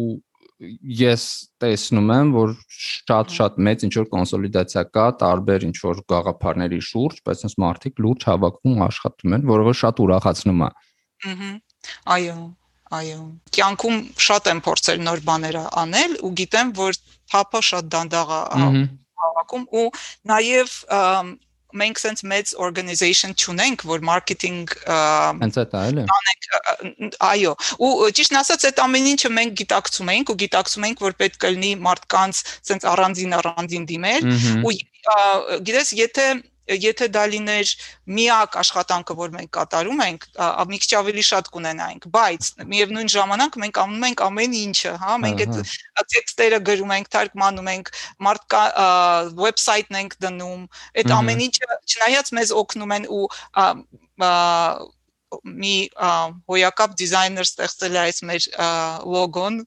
[0.58, 1.24] ես
[1.62, 7.44] տեսնում եմ, որ շատ-շատ մեծ ինչ որ կոնսոլիդացիա կա տարբեր ինչ որ գաղափարների շուրջ, բայց
[7.48, 10.70] այս մարդիկ լուրջ հավաքվում աշխատում են, որը որ շատ ուրախացնում է։
[11.28, 11.52] Ահա։
[12.18, 12.38] Այո,
[12.98, 13.20] այո։
[13.58, 16.98] Կյանքում շատ եմ փորձել նոր բաներ անել ու գիտեմ, որ
[17.32, 18.42] թափը շատ դանդաղ է
[19.18, 19.88] հավաքում ու
[20.32, 20.76] նաև
[21.76, 26.06] մենք sense մեծ organization չունենք, որ marketing հենց այդ է, էլի։
[27.28, 27.54] Այո,
[27.84, 31.52] ու ճիշտ ասած այդ ամեն ինչը մենք գիտակցում ենք ու գիտակցում ենք, որ պետք է
[31.58, 34.30] լինի մարդկանց sense առանձին առանձին դիմել
[34.64, 34.76] ու
[35.68, 36.28] գիտես, եթե
[36.68, 37.72] եթե դա լիներ
[38.18, 40.28] միակ աշխատանքը, որ մենք կատարում ենք,
[40.72, 45.46] մի քիչ ավելի շատ կունենայինք, բայց միևնույն ժամանակ մենք անում ենք ամեն ինչը, հա, մենք
[45.48, 47.94] այդ տեքստերը գրում ենք, թարգմանում ենք,
[48.28, 48.64] մարդկա
[49.40, 53.26] վեբսայթն ենք դնում, այդ ամեն ինչը չնայած մեզ օգնում են ու
[55.44, 55.76] մի
[56.48, 58.46] հոյակապ դիզայներ ստեղծել է այս մեր
[59.14, 59.58] լոգոն։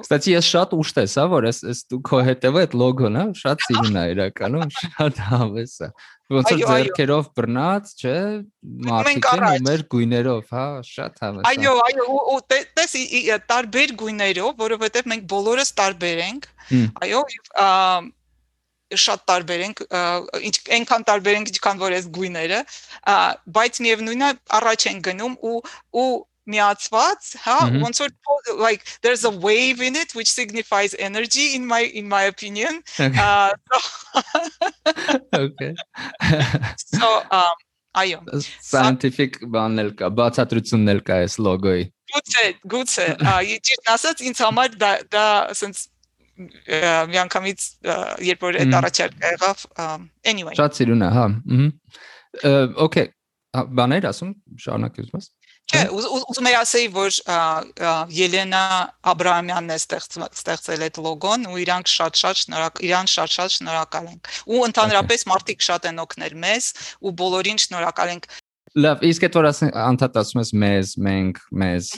[0.00, 3.66] Կստացի ես շատ ուշ տեսա, որ այս այս դու քո հետևը այդ լոգոն, հա, շատ
[3.66, 5.90] սիրուն է իրականում, շատ հավես է։
[6.30, 8.18] Ոնց որ ձերքերով բռնած, չէ,
[8.86, 12.94] մարտիկին ու մեր գույներով, հա, շատ հավես է։ Այո, այո, ու տես
[13.50, 16.48] տարբեր գույներով, որովհետև մենք բոլորս տարբեր ենք։
[17.02, 17.24] Այո,
[19.04, 19.84] շատ տարբեր ենք,
[20.48, 22.58] ինչ այնքան տարբեր ենք, ինչքան որ այս գույները,
[23.60, 25.60] բայց միևնույնն է առաջ են գնում ու
[26.02, 26.10] ու
[26.50, 28.12] միացված, հա, ոնց որ
[28.58, 32.82] like there's a wave in it which signifies energy in my in my opinion.
[32.98, 33.52] Uh,
[35.36, 35.74] okay.
[36.96, 37.58] so um
[37.98, 38.20] այո
[38.62, 43.06] scientific բանել կա, բացատրություններ կա այս լոգոյի։ Գուցե, գուցե,
[43.66, 45.24] ճիշտ ասած ինձ համար դա դա
[45.58, 45.88] sense
[47.12, 47.66] միանգամից
[48.30, 49.64] երբ որ այդ առաջարկը եղավ
[50.32, 51.26] anyway շատ սիրուն է հա
[52.86, 53.10] okay
[53.80, 55.30] բաներ ասում շարունակի ուզում ես
[55.70, 57.16] Չէ, ուզում եի ասեի, որ
[58.16, 58.62] Ելենա
[59.12, 65.26] Աբրահամյանն է ստեղծել այդ լոգոն ու իրանք շատ-շատ շնորհակ իրան շատ-շատ շնորհակալ ենք։ Ու ընդհանրապես
[65.30, 66.70] մարդիկ շատ են օգնել մեզ
[67.06, 68.26] ու բոլորին շնորհակալ ենք։
[68.80, 71.92] Լավ, իսկ այդ որ ասեն անդադ ասում ես մեզ, մենք, մեզ,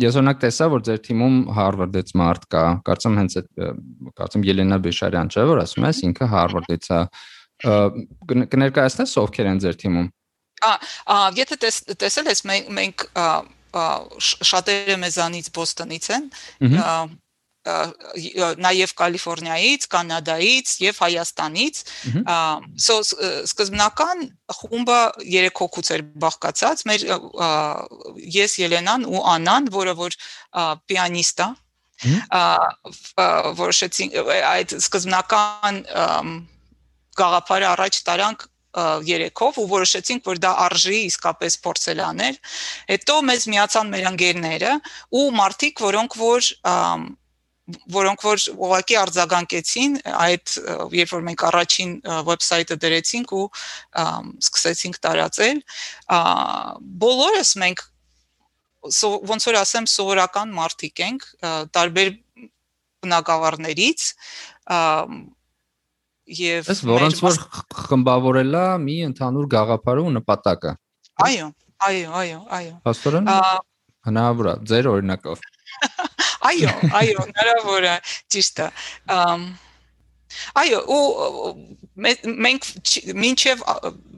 [0.00, 3.48] Ես օրինակ տեսա, որ ձեր թիմում Harvard-ից մարդ կա, կարծեմ հենց այդ
[4.16, 7.00] կարծեմ Ելենա Բեշարյան չէ, որ ասում ես, ինքը Harvard-ից է։
[8.32, 10.08] Կներկայացնես ովքեր են ձեր թիմում։
[10.62, 11.58] Ա, եթե
[12.00, 13.06] տեսել ես մենք
[14.52, 16.26] շատերը մեզանից Բոստոնից են,
[17.62, 21.82] նաև Կալիֆոռնիայից, Կանադայից եւ Հայաստանից։
[22.74, 24.24] So սկզբնական
[24.58, 27.06] խումբը 3 հոգուց էր բաղկացած։ Մեր
[28.36, 30.16] ես Ելենան ու Անան, որը որ
[30.90, 31.50] պիանիստ է,
[33.62, 34.16] որոշեցին
[34.50, 35.84] այդ սկզբնական
[37.22, 38.48] գաղափարը առաջ տարանք
[39.04, 42.38] երեքով ու որոշեցինք, որ դա արժի իսկապես փորձել անել։
[42.88, 44.70] Հետո մեզ միացան մեր ընկերները
[45.20, 46.48] ու մարդիկ, որոնք որ
[47.94, 50.54] որոնք որ ուղղակի արձագանքեցին այդ
[50.98, 51.90] երբ որ մենք առաջին
[52.26, 53.44] վեբսայթը դրեցինք ու
[54.42, 55.60] սկսեցինք տարածել
[57.04, 57.84] բոլորս մենք
[59.30, 61.28] ոնց որ ասեմ սովորական մարդիկ ենք
[61.78, 62.12] տարբեր
[63.06, 64.08] բնակավարներից
[66.42, 67.38] եւ Ես որոնց որ
[67.86, 70.74] խմբավորել է մի ընդհանուր գաղափարը ու նպատակը
[71.26, 71.48] Այո
[71.86, 73.32] այո այո այո Հաստորեն
[74.08, 75.42] հնարավոր է ձեր օրինակով
[76.50, 77.96] Այո, այո, հնարավոր է,
[78.34, 78.68] ճիշտ է։
[80.62, 81.52] Այո, ու
[81.92, 82.66] մենք
[83.20, 83.62] մինչև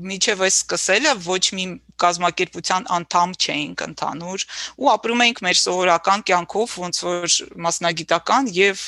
[0.09, 1.65] մինչև այս սկսելը ոչ մի
[2.05, 4.45] կազմակերպության անդամ չէինք ընդհանուր
[4.79, 8.85] ու ապրում էինք մեր սովորական կյանքով ոնց որ մասնագիտական եւ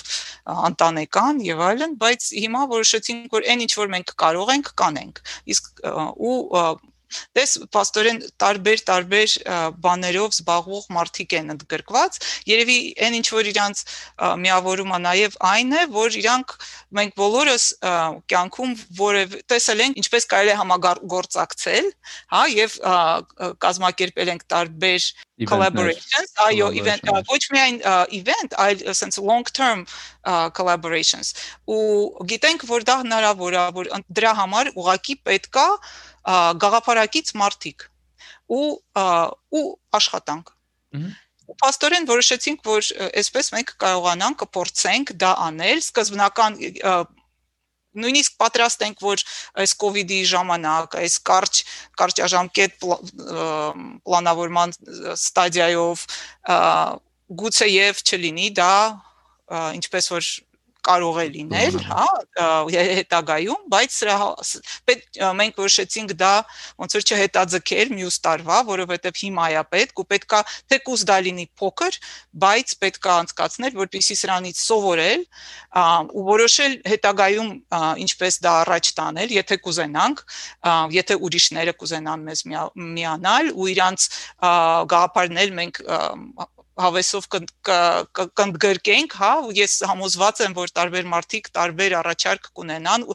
[0.71, 5.23] ընտանեկան եւ այլն, բայց հիմա որոշեցինք որ այն ինչ որ մենք կարող ենք կանենք։
[5.57, 5.73] Իսկ
[6.31, 6.39] ու
[7.37, 9.35] դες աստորեն տարբեր տարբեր
[9.87, 12.19] բաներով զբաղվող մարդիկ են ընդգրկված
[12.51, 13.83] երևի այն ինչ որ իրանց
[14.45, 16.57] միավորում է նաև այն է որ իրանք
[16.99, 17.67] մենք բոլորս
[18.33, 21.91] կյանքում որև տեսել ենք ինչպես կարելի է համագործակցել
[22.35, 22.79] հա եւ
[23.67, 25.11] կազմակերպել ենք տարբեր
[25.45, 27.81] collaborations այո event ոչ միայն
[28.17, 29.85] event այլ sense long term
[30.57, 31.35] collaborations
[31.69, 35.67] ու գիտենք որ դա հնարավոր է որ դրա համար ուղակի պետքա
[36.27, 37.89] գաղափարակից մարդիկ
[38.57, 38.67] ու
[39.61, 39.67] ու
[40.01, 40.53] աշխատանք
[41.63, 42.87] Պաստորեն որոշեցինք, որ
[43.21, 46.57] այսպես մենք կարողանանք կփորձենք դա անել, սկզբնական
[47.97, 49.23] նույնիսկ պատրաստ ենք որ
[49.63, 51.61] այս կ ូវ իդի ժամանակ այս կարճ
[52.03, 54.75] կարճաժամկետ պլանավորման
[55.15, 56.05] ստադիայով
[57.41, 58.75] գուցե եւ չլինի դա
[59.81, 60.29] ինչպես որ
[60.87, 62.07] կարող է լինել, հա,
[62.97, 64.17] հետագայում, բայց սրա
[64.87, 66.33] պետք մենք որոշեցինք դա
[66.83, 70.41] ոնց որ չհետաձգել մյուս տարվա, որովհետև հիմա է պետք ու պետքա
[70.73, 71.99] թեկուզ դա լինի փոքր,
[72.47, 75.27] բայց պետքա անցկացնել, որպեսզի սրանից սովորել
[76.17, 77.51] ու որոշել հետագայում
[78.07, 80.25] ինչպես դա առաջ տանել, եթե կուզենանք,
[80.97, 82.45] եթե ուրիշները կուզենան մեզ
[82.97, 84.11] միանալ ու իրանց
[84.93, 85.83] գաղափարներ մենք
[86.81, 87.29] հավեսով
[88.41, 93.07] կընդգրկենք, հա, ես համոզված եմ, որ տարբեր մարդիկ տարբեր առաջարկ կունենան,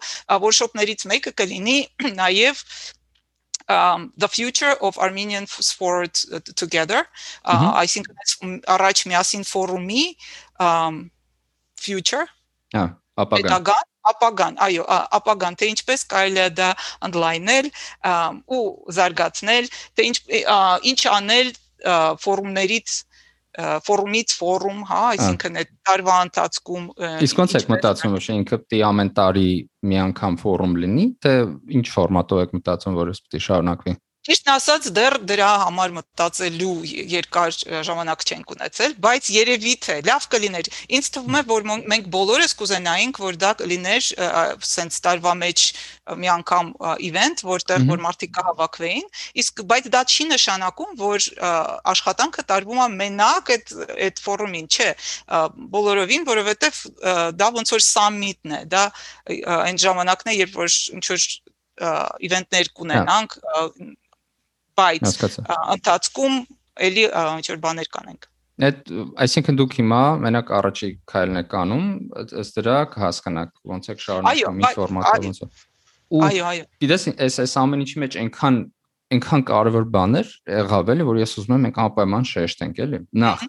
[0.46, 1.78] workshop-ներից մեկը կլինի
[2.22, 2.66] նաև
[3.72, 7.06] um the future of armenian sport together
[7.46, 7.84] uh, mm -hmm.
[7.84, 8.06] i think
[8.68, 10.06] առաջ միասին ֆորումի
[10.60, 11.12] um
[11.78, 12.26] future
[12.74, 14.86] հա ապագան ապագան, այո,
[15.18, 16.70] ապագան, թե ինչպես կարելի է դա
[17.08, 17.68] ընդլայնել
[18.58, 18.64] ու
[18.98, 20.18] զարգացնել, թե ինչ
[20.92, 21.52] ինչ անել
[22.24, 22.96] ֆորումներից
[23.60, 26.86] ֆորումից ֆորում, հա, այսինքն այդ տարվա ընթացքում
[27.28, 29.50] Իսկ ոնց եք մտածում, որ ինքը պետք է ամեն տարի
[29.92, 31.34] մի անգամ ֆորում լինի, թե
[31.82, 36.74] ինչ ֆորմատով եք մտածում, որ էս պետք է շարունակվի։ Ճիշտ ասած, դեռ դրա համար մտածելու
[37.10, 37.56] երկար
[37.88, 43.20] ժամանակ չենք ունեցել, բայց երևի թե լավ կլիներ։ Ինձ թվում է, որ մենք բոլորս կուզենայինք,
[43.24, 44.10] որ դա կլիներ
[44.70, 45.64] սենց տարվա մեջ
[46.22, 46.70] մի անգամ
[47.10, 49.10] event, որտեղ որ մարդիկ կհավաքվեին,
[49.42, 51.28] իսկ բայց դա չի նշանակում, որ
[51.96, 53.74] աշխատանքը տարվում է մենակ այդ
[54.06, 54.92] այդ ֆորումին, չէ,
[55.74, 56.84] բոլորովին, որովհետև
[57.42, 58.86] դա ոնց որ summit-ն է, դա
[59.58, 61.26] այն ժամանակն է, երբ որ ինչ որ
[61.82, 63.38] իվենտներ կունենանք
[64.80, 65.24] բայց
[65.78, 66.38] ընթացքում
[66.88, 68.30] էլի ինչ որ բաներ կանենք
[68.62, 68.90] Այդ
[69.24, 71.86] այսինքն դուք հիմա մենակ առաջի քայլն եք անում,
[72.42, 75.40] ըստ դրա կհասկանաք ոնց եք շարունակում ինչ ֆորմատով ոնց
[76.12, 78.58] Այո, այո։ Գիտես, այս այս ամեն ինչի մեջ այնքան
[79.16, 83.46] այնքան կարևոր բաներ եղավ էլի, որ ես ուզում եմ մենք անպայման շեշտենք էլի։ Նախ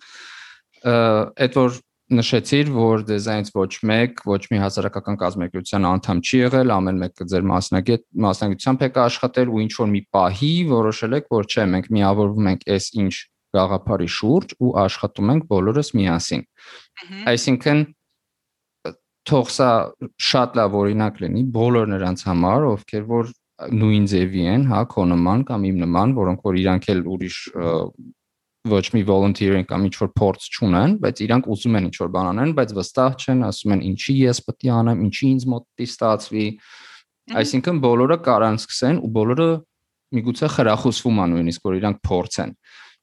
[0.82, 1.80] այդ որ
[2.16, 7.46] նշեցիր, որ դեզայնից ոչ մեկ, ոչ մի հասարակական կազմակերպության անդամ չի եղել, ամեն մեկը ձեր
[7.50, 12.50] մասնագետ մասնագիտությամբ եք աշխատել ու ինչ որ մի պահի որոշել եք, որ չէ, մենք միավորվում
[12.52, 13.14] ենք այս ինչ
[13.52, 16.46] գաղափարի շուրջ ու աշխատում ենք բոլորս միասին։
[17.32, 17.84] Այսինքն
[19.28, 19.70] թող սա
[20.30, 23.30] շատ լավ օրինակ լինի բոլոր նրանց համար, ովքեր որ
[23.82, 27.36] նույն ձևի են, հա, քո նման կամ իմ նման, որոնք որ իրանք էլ ուրիշ
[28.68, 32.28] ոչ մի volunteering կամ ինչ որ փորձ չունեն, բայց իրանք ուզում են ինչ որ բան
[32.30, 35.86] անեն, բայց վստահ չեն, ասում են ինչի ես պետք է անեմ, ինչի ինձ մոտ դի
[35.90, 36.46] ստացվի։
[37.42, 39.48] Այսինքն բոլորը կարան սկսեն ու բոլորը
[40.12, 42.54] միգուցե խրախուսվում են նույնիսկ որ իրանք փորձեն։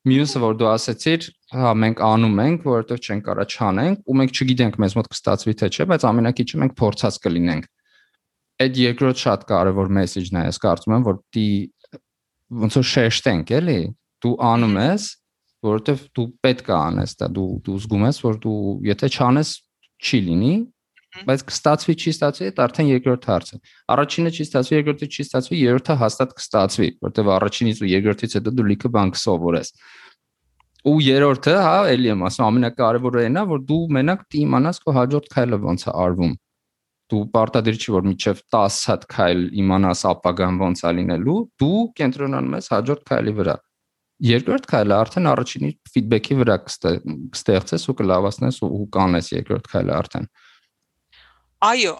[0.09, 1.25] Մյուսը որ դու ասացիր,
[1.59, 5.69] հա մենք անում ենք, որովհետև չենք կարա չանենք ու մենք չգիտենք մեզ մոտ կստացվի թե
[5.75, 7.67] չէ, բայց ամենակիչը մենք փորձած կլինենք։
[8.63, 11.49] Այդ երկրորդ շատ կարևոր մեսեջն է, ես կարծում եմ, որ դի
[12.63, 13.79] ոնց որ շեշտենք, էլի,
[14.23, 15.09] դու անում ես,
[15.65, 19.53] որովհետև դու պետք է անես դա, դու դու զգում ես, որ դու եթե չանես
[19.99, 20.53] չի լինի,
[21.25, 23.57] բայց կստացվի չի ստացվի, դա արդեն երկրորդ հարցը։
[23.95, 28.67] Առաջինը չի ստացվի, երկրորդը չի ստացվի, երրորդը հաստատ կստացվի, որովհետև առաջինից ու երկրորդից հետո դու
[28.69, 29.71] լիքը բան կսովորես։
[30.89, 35.33] Ու երրորդը, հա, էլի եմ ասում, ամենակարևորը այն է, որ դու մենակ դիմանաս քո հաջորդ
[35.33, 36.37] քայլը ոնց է արվում
[37.09, 42.57] դու պարտադիր չի որ միջև 10 հատ քայլ իմանաս ապագան ոնց է լինելու, դու կենտրոնանում
[42.59, 43.55] ես հաջորդ քայլի վրա
[44.27, 50.29] երկրորդ քայլը արդեն առաջինի ֆիդբեքի վրա կստեղծես ու կլավացնես ու կանես երկրորդ քայլը արդեն
[51.59, 51.91] Այո,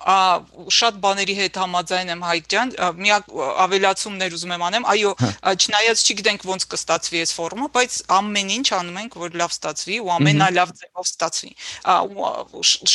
[0.71, 3.25] շատ բաների հետ համաձայն եմ Հայկ ջան, միակ
[3.65, 8.67] ավելացումներ ուզում եմ անեմ։ Այո, հա։ չնայած չգիտենք ոնց կստացվի այս ֆորումը, բայց ամեն ինչ
[8.79, 11.51] անում ենք, որ լավ ստացվի ու ամենալավ ձևով ստացվի։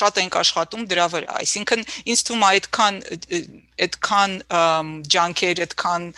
[0.00, 1.84] Շատ ենք աշխատում դրա վրա։ Այսինքն
[2.14, 3.00] ինձ թվում է այդքան
[3.84, 4.38] այդքան
[5.12, 6.12] ջանքեր, այդքան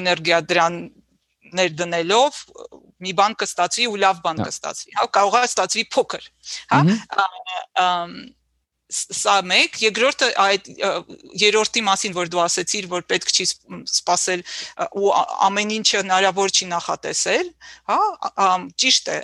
[0.00, 0.80] էներգիա դրան
[1.58, 2.40] ներդնելով
[3.04, 6.26] մի բան կստացվի ու լավ բան հա։ կստացվի։ Հա կարող է ստացվի փոքր,
[6.72, 6.80] հա։
[8.86, 10.68] Սա մեկ, երկրորդը այդ
[11.42, 13.46] երրորդի մասին, որ դու ասացիր, որ պետք չի
[13.90, 14.44] սпасել
[15.02, 15.08] ու
[15.48, 17.50] ամեն ինչը հնարավոր չի նախատեսել,
[17.90, 17.98] հա,
[18.84, 19.18] ճիշտ է,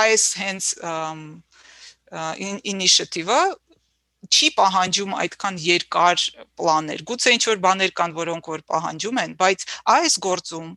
[0.00, 0.72] այս հենց
[2.74, 3.40] initiative-ը
[4.26, 6.22] չի պահանջում այդքան երկար
[6.58, 10.70] պլաններ։ Գուցե ինչ որ բաներ կան, որոնք որ պահանջում են, բայց այս գործում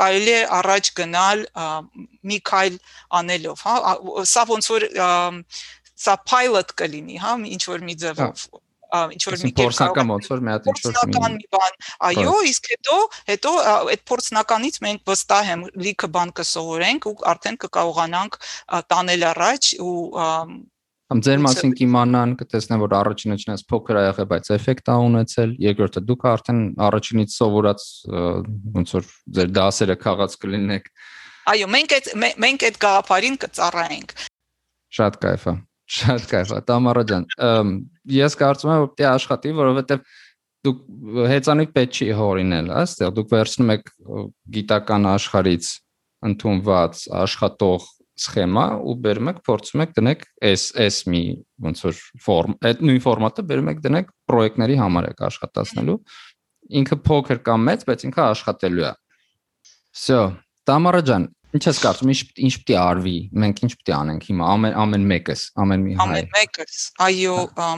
[0.00, 1.46] կարելի է առաջ գնալ
[2.32, 2.80] մի քայլ
[3.22, 3.76] անելով, հա,
[4.28, 4.88] սա ոնց որ
[6.02, 8.46] սա pilot կլինի, հա, ինչ որ մի ձևով
[8.92, 11.76] ինչ որ մի փորձնական ոնց որ մի հատ ինչ որ մի բան
[12.08, 12.96] այո իսկ հետո
[13.30, 13.52] հետո
[13.92, 18.38] այդ փորձնականից մենք վստահ եմ լիքը բան կսովորենք ու արդեն կկարողանանք
[18.92, 19.96] տանել առաջ ու
[21.12, 25.50] Համ ձեր մասին կիմանան, կտեսնեն, որ առաջինը չնայած փոքր ա եղել, բայց էֆեկտ ա ունեցել,
[25.60, 27.84] երկրորդը դուք արդեն առաջինից սովորած
[28.78, 30.88] ոնց որ ձեր դասերը քաղած կլինեք։
[31.52, 32.08] Այո, մենք այդ
[32.46, 34.16] մենք այդ գաղափարին կծառայենք։
[34.96, 35.56] Շատ кайֆ է։
[36.00, 37.28] Շատ кайֆ է, Տամարա ջան։
[38.16, 40.04] Ես կարծում եմ, որ պետք է աշխատի, որովհետև
[40.64, 40.82] դուք
[41.28, 43.92] հեծանիվ պետք չի հորինել, այստեղ դուք վերցնում եք
[44.56, 45.72] գիտական աշխարից
[46.22, 47.88] ընդունված աշխատող
[48.22, 51.22] սխեմա ու բերում եք փորձում եք դնեք էս էս մի
[51.66, 55.98] ոնց որ ֆորմ այդ նույն ֆորմատը բերում եք դնեք պրոյեկտների համար եք աշխատացնելու
[56.82, 58.92] ինքը փոքր կամ մեծ բայց ինքը աշխատելու է
[60.02, 60.18] so
[60.68, 61.24] Տամարա ջան
[61.58, 65.42] ինչ ես կարծում ինչ ինչ պիտի արվի մենք ինչ պիտի անենք հիմա ամեն ամեն մեկս
[65.64, 67.72] ամեն մի հայ ամեն մեկս այո հա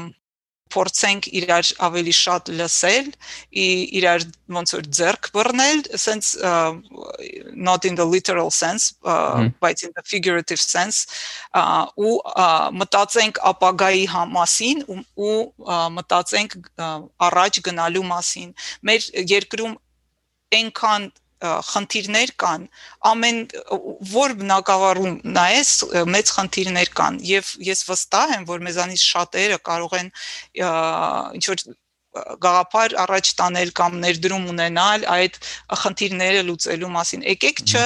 [0.75, 3.09] փորձենք իրար ավելի շատ լսել,
[3.99, 6.75] իրար ոնց որ ձեռք բռնել, sense uh,
[7.55, 11.07] not in the literal sense, uh, but in the figurative sense,
[11.55, 18.55] uh, ու uh, մտածենք ապագայի մասին ու, ու uh, մտածենք uh, առաջ գնալու մասին։
[18.85, 19.77] Մեր երկրում
[20.55, 21.11] այնքան
[21.71, 22.67] խնդիրներ կան
[23.11, 23.39] ամեն
[24.15, 25.71] որ բնակավարում նայես
[26.15, 30.13] մեծ խնդիրներ կան եւ ես վստահ եմ որ մեզանից շատերը կարող են
[31.39, 31.67] ինչ որ
[32.15, 35.39] գաղափար առաջ տանել կամ ներդրում ունենալ այդ
[35.83, 37.83] խնդիրները լուծելու մասին եկեք չ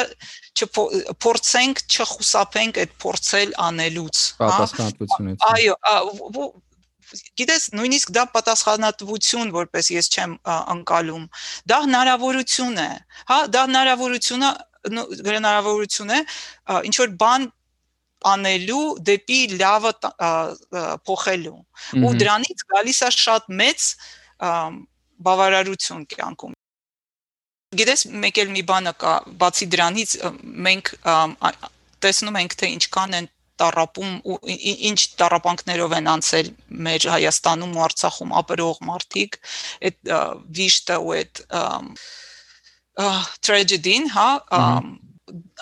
[0.59, 5.77] չփորձենք չխուսափենք այդ փորձել անելուց հա պատասխանատվությունից այո
[7.41, 11.25] գիտես նույնիսկ դա պատասխանատվություն որպես ես չեմ անցալում
[11.71, 12.91] դա հնարավորություն է
[13.31, 14.51] հա դա հնարավորությունը
[15.29, 16.21] հնարավորություն է
[16.91, 17.49] ինչ որ բան
[18.33, 19.93] անելու դեպի լավը
[21.09, 21.59] փոխելու
[22.03, 23.89] ու դրանից գալիս է շատ մեծ
[25.29, 26.57] բավարարություն կյանքում
[27.79, 30.15] գիտես մեկ էլ մի բանը կա բացի դրանից
[30.67, 30.93] մենք
[32.05, 33.29] տեսնում ենք թե ինչքան են
[33.63, 34.39] տարապում ու
[34.89, 36.49] ինչ տարապանքներով են անցել
[36.87, 39.39] մեր Հայաստանում ու Արցախում ապրող մարդիկ
[39.89, 40.15] այդ
[40.59, 41.43] վիշտը ու այդ
[43.49, 44.31] tragedy-ն, հա,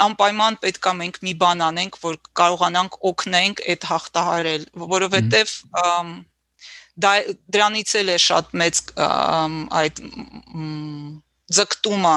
[0.06, 5.54] անպայման պետքա մենք մի բան անենք, որ կարողանանք օգնենք այդ հաղթահարել, որովհետև
[6.96, 7.12] դա
[7.52, 8.80] դրանից էլ է շատ մեծ
[9.82, 10.00] այդ
[11.56, 12.16] ձգտումը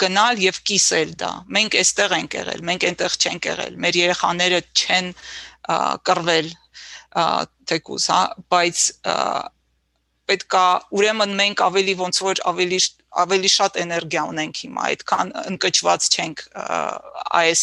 [0.00, 5.10] գնալ եւ կիսել դա։ Մենք այստեղ ենք եղել, մենք այնտեղ չենք եղել։ Մեր երեխաները չեն
[6.08, 6.50] կռվել
[7.68, 8.20] թեկուս, հա,
[8.52, 8.82] բայց
[10.28, 10.64] պետքա
[10.98, 12.78] ուրեմն մենք ավելի ոնց որ ավելի
[13.22, 16.42] ավելի շատ էներգիա ունենք հիմա, այդքան ընկճված չենք
[17.40, 17.62] այս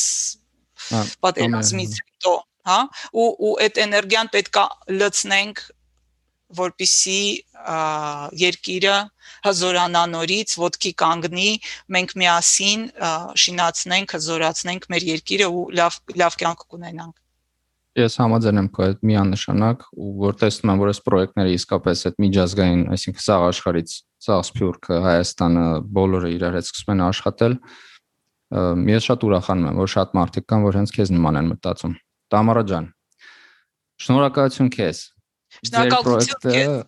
[1.26, 2.34] պատերազմից հետո,
[2.70, 2.80] հա,
[3.14, 4.66] ու ու այդ էներգիան պետքա
[5.02, 5.62] լցնենք
[6.54, 7.22] որպիսի
[8.46, 8.96] երկիրը
[9.46, 11.52] հզորանա նորից, ոդկի կանգնի,
[11.96, 12.82] մենք միասին
[13.42, 17.16] շինացնենք, հզորացնենք մեր երկիրը ու լավ լավ կյանք կունենանք։
[17.96, 22.18] Ես համաձայն եմ քո հետ միանշանակ ու որ տեսնում եմ որ այս պրոյեկտները իսկապես այդ
[22.26, 23.94] միջազգային, այսինքն սաղ աշխարից,
[24.26, 25.66] սաղ Սփյուռքը, Հայաստանը
[25.96, 27.58] բոլորը իրար հետ սկսում են աշխատել։
[28.92, 31.96] Ես շատ ուրախանում եմ, որ շատ մարդիկ կան, որ հենց քեզ նման են մտածում։
[32.36, 32.92] Տամարա ջան,
[34.06, 35.00] շնորհակալություն քեզ
[35.64, 36.84] Շնորհակալություն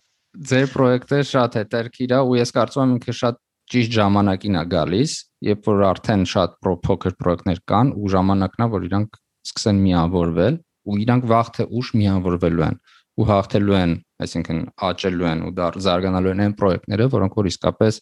[0.48, 3.38] Ձեր պրոյեկտը շատ հետերքիր է ու ես կարծում եմ ինքը շատ
[3.72, 5.14] ճիշտ ժամանակին է գալիս,
[5.48, 6.54] երբ որ արդեն շատ
[6.84, 10.58] փոքր պրոյեկտներ կան ու ժամանակն է, որ իրանք սկսեն միավորվել
[10.88, 12.78] ու իրանք վաղ թե ուշ միավորվելու են
[13.18, 13.92] ու հաղթելու են,
[14.24, 18.00] այսինքն աճելու են ու դար զարգանալու են այն պրոյեկտները, որոնք որ իսկապես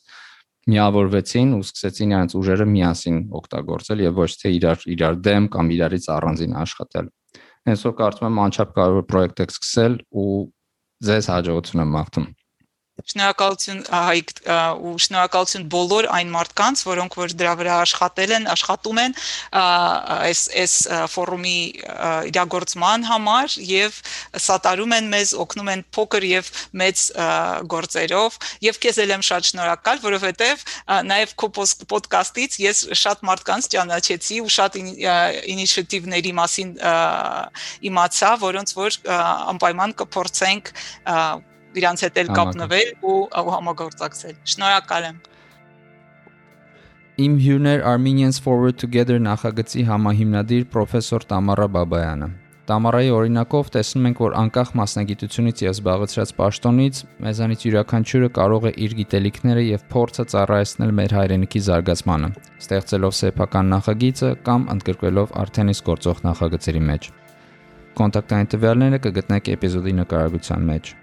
[0.67, 6.09] միավորվեցին ու սկսեցին իրենց ուժերը միասին օգտագործել եւ ոչ թե իրար իրար դեմ կամ իրարից
[6.17, 7.11] առանձին աշխատել։
[7.67, 10.27] Այսօր կարծում եմ անչափ կարևոր պրոյեկտ եք սկսել ու
[11.01, 11.91] sehr sehr Joe zu einem
[12.97, 14.31] Շնորհակալություն Հայկ
[14.81, 19.15] ու շնորհակալություն բոլոր այն մարդկանց, որոնք որ դրա վրա աշխատել են, աշխատում են
[19.61, 20.77] այս այս
[21.13, 21.59] ֆորումի
[22.31, 23.99] իրագործման համար եւ
[24.47, 26.49] սատարում են մեզ, օգնում են փոքր եւ
[26.83, 27.03] մեծ
[27.75, 30.65] գործերով եւ քեզ էլ եմ շատ շնորհակալ, որովհետեւ
[31.13, 31.51] նաեւ քո
[31.93, 34.81] ոդկասթից ես շատ մարդկանց ճանաչեցի ու շատ
[35.53, 36.73] ինիցիատիվների մասին
[37.93, 38.99] իմացա, որոնց որ
[39.53, 40.73] անպայման կփորձենք
[41.83, 43.19] իրանց հետ էլ կապնվել ու
[43.57, 45.21] համագործակցել։ Շնորհակալ եմ։
[47.27, 52.29] Իմ հյուրներ Armenians Forward Together նախագծի համահիմնադիր պրոֆեսոր Տամարա Բաբայանը։
[52.67, 58.97] Տամարայի օրինակով տեսնում ենք, որ անկախ մասնագիտությունից եւ զբաղեցրած պաշտոնից մեզանից յուրաքանչյուրը կարող է իր
[59.01, 62.31] գիտելիքները եւ փորձը ծառայեցնել մեր հայրենիքի զարգացմանը,
[62.67, 67.11] ստեղծելով սեփական նախագիծը կամ ընդգրկվելով արդեն իսկ գործող նախագծերի մեջ։
[68.03, 70.95] Կոնտակտային տվյալները կգտնեք էպիզոդի նկարագրության մեջ։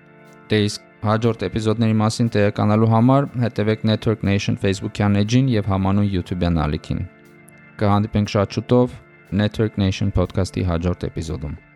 [0.67, 7.03] իսկ հաջորդ էպիզոդների մասին տեղեկանալու համար հետևեք Network Nation Facebook-յան էջին եւ համանուն YouTube-յան ալիքին։
[7.81, 8.97] Կհանդիպենք շատ շուտով
[9.43, 11.72] Network Nation podcast-ի հաջորդ էպիզոդում։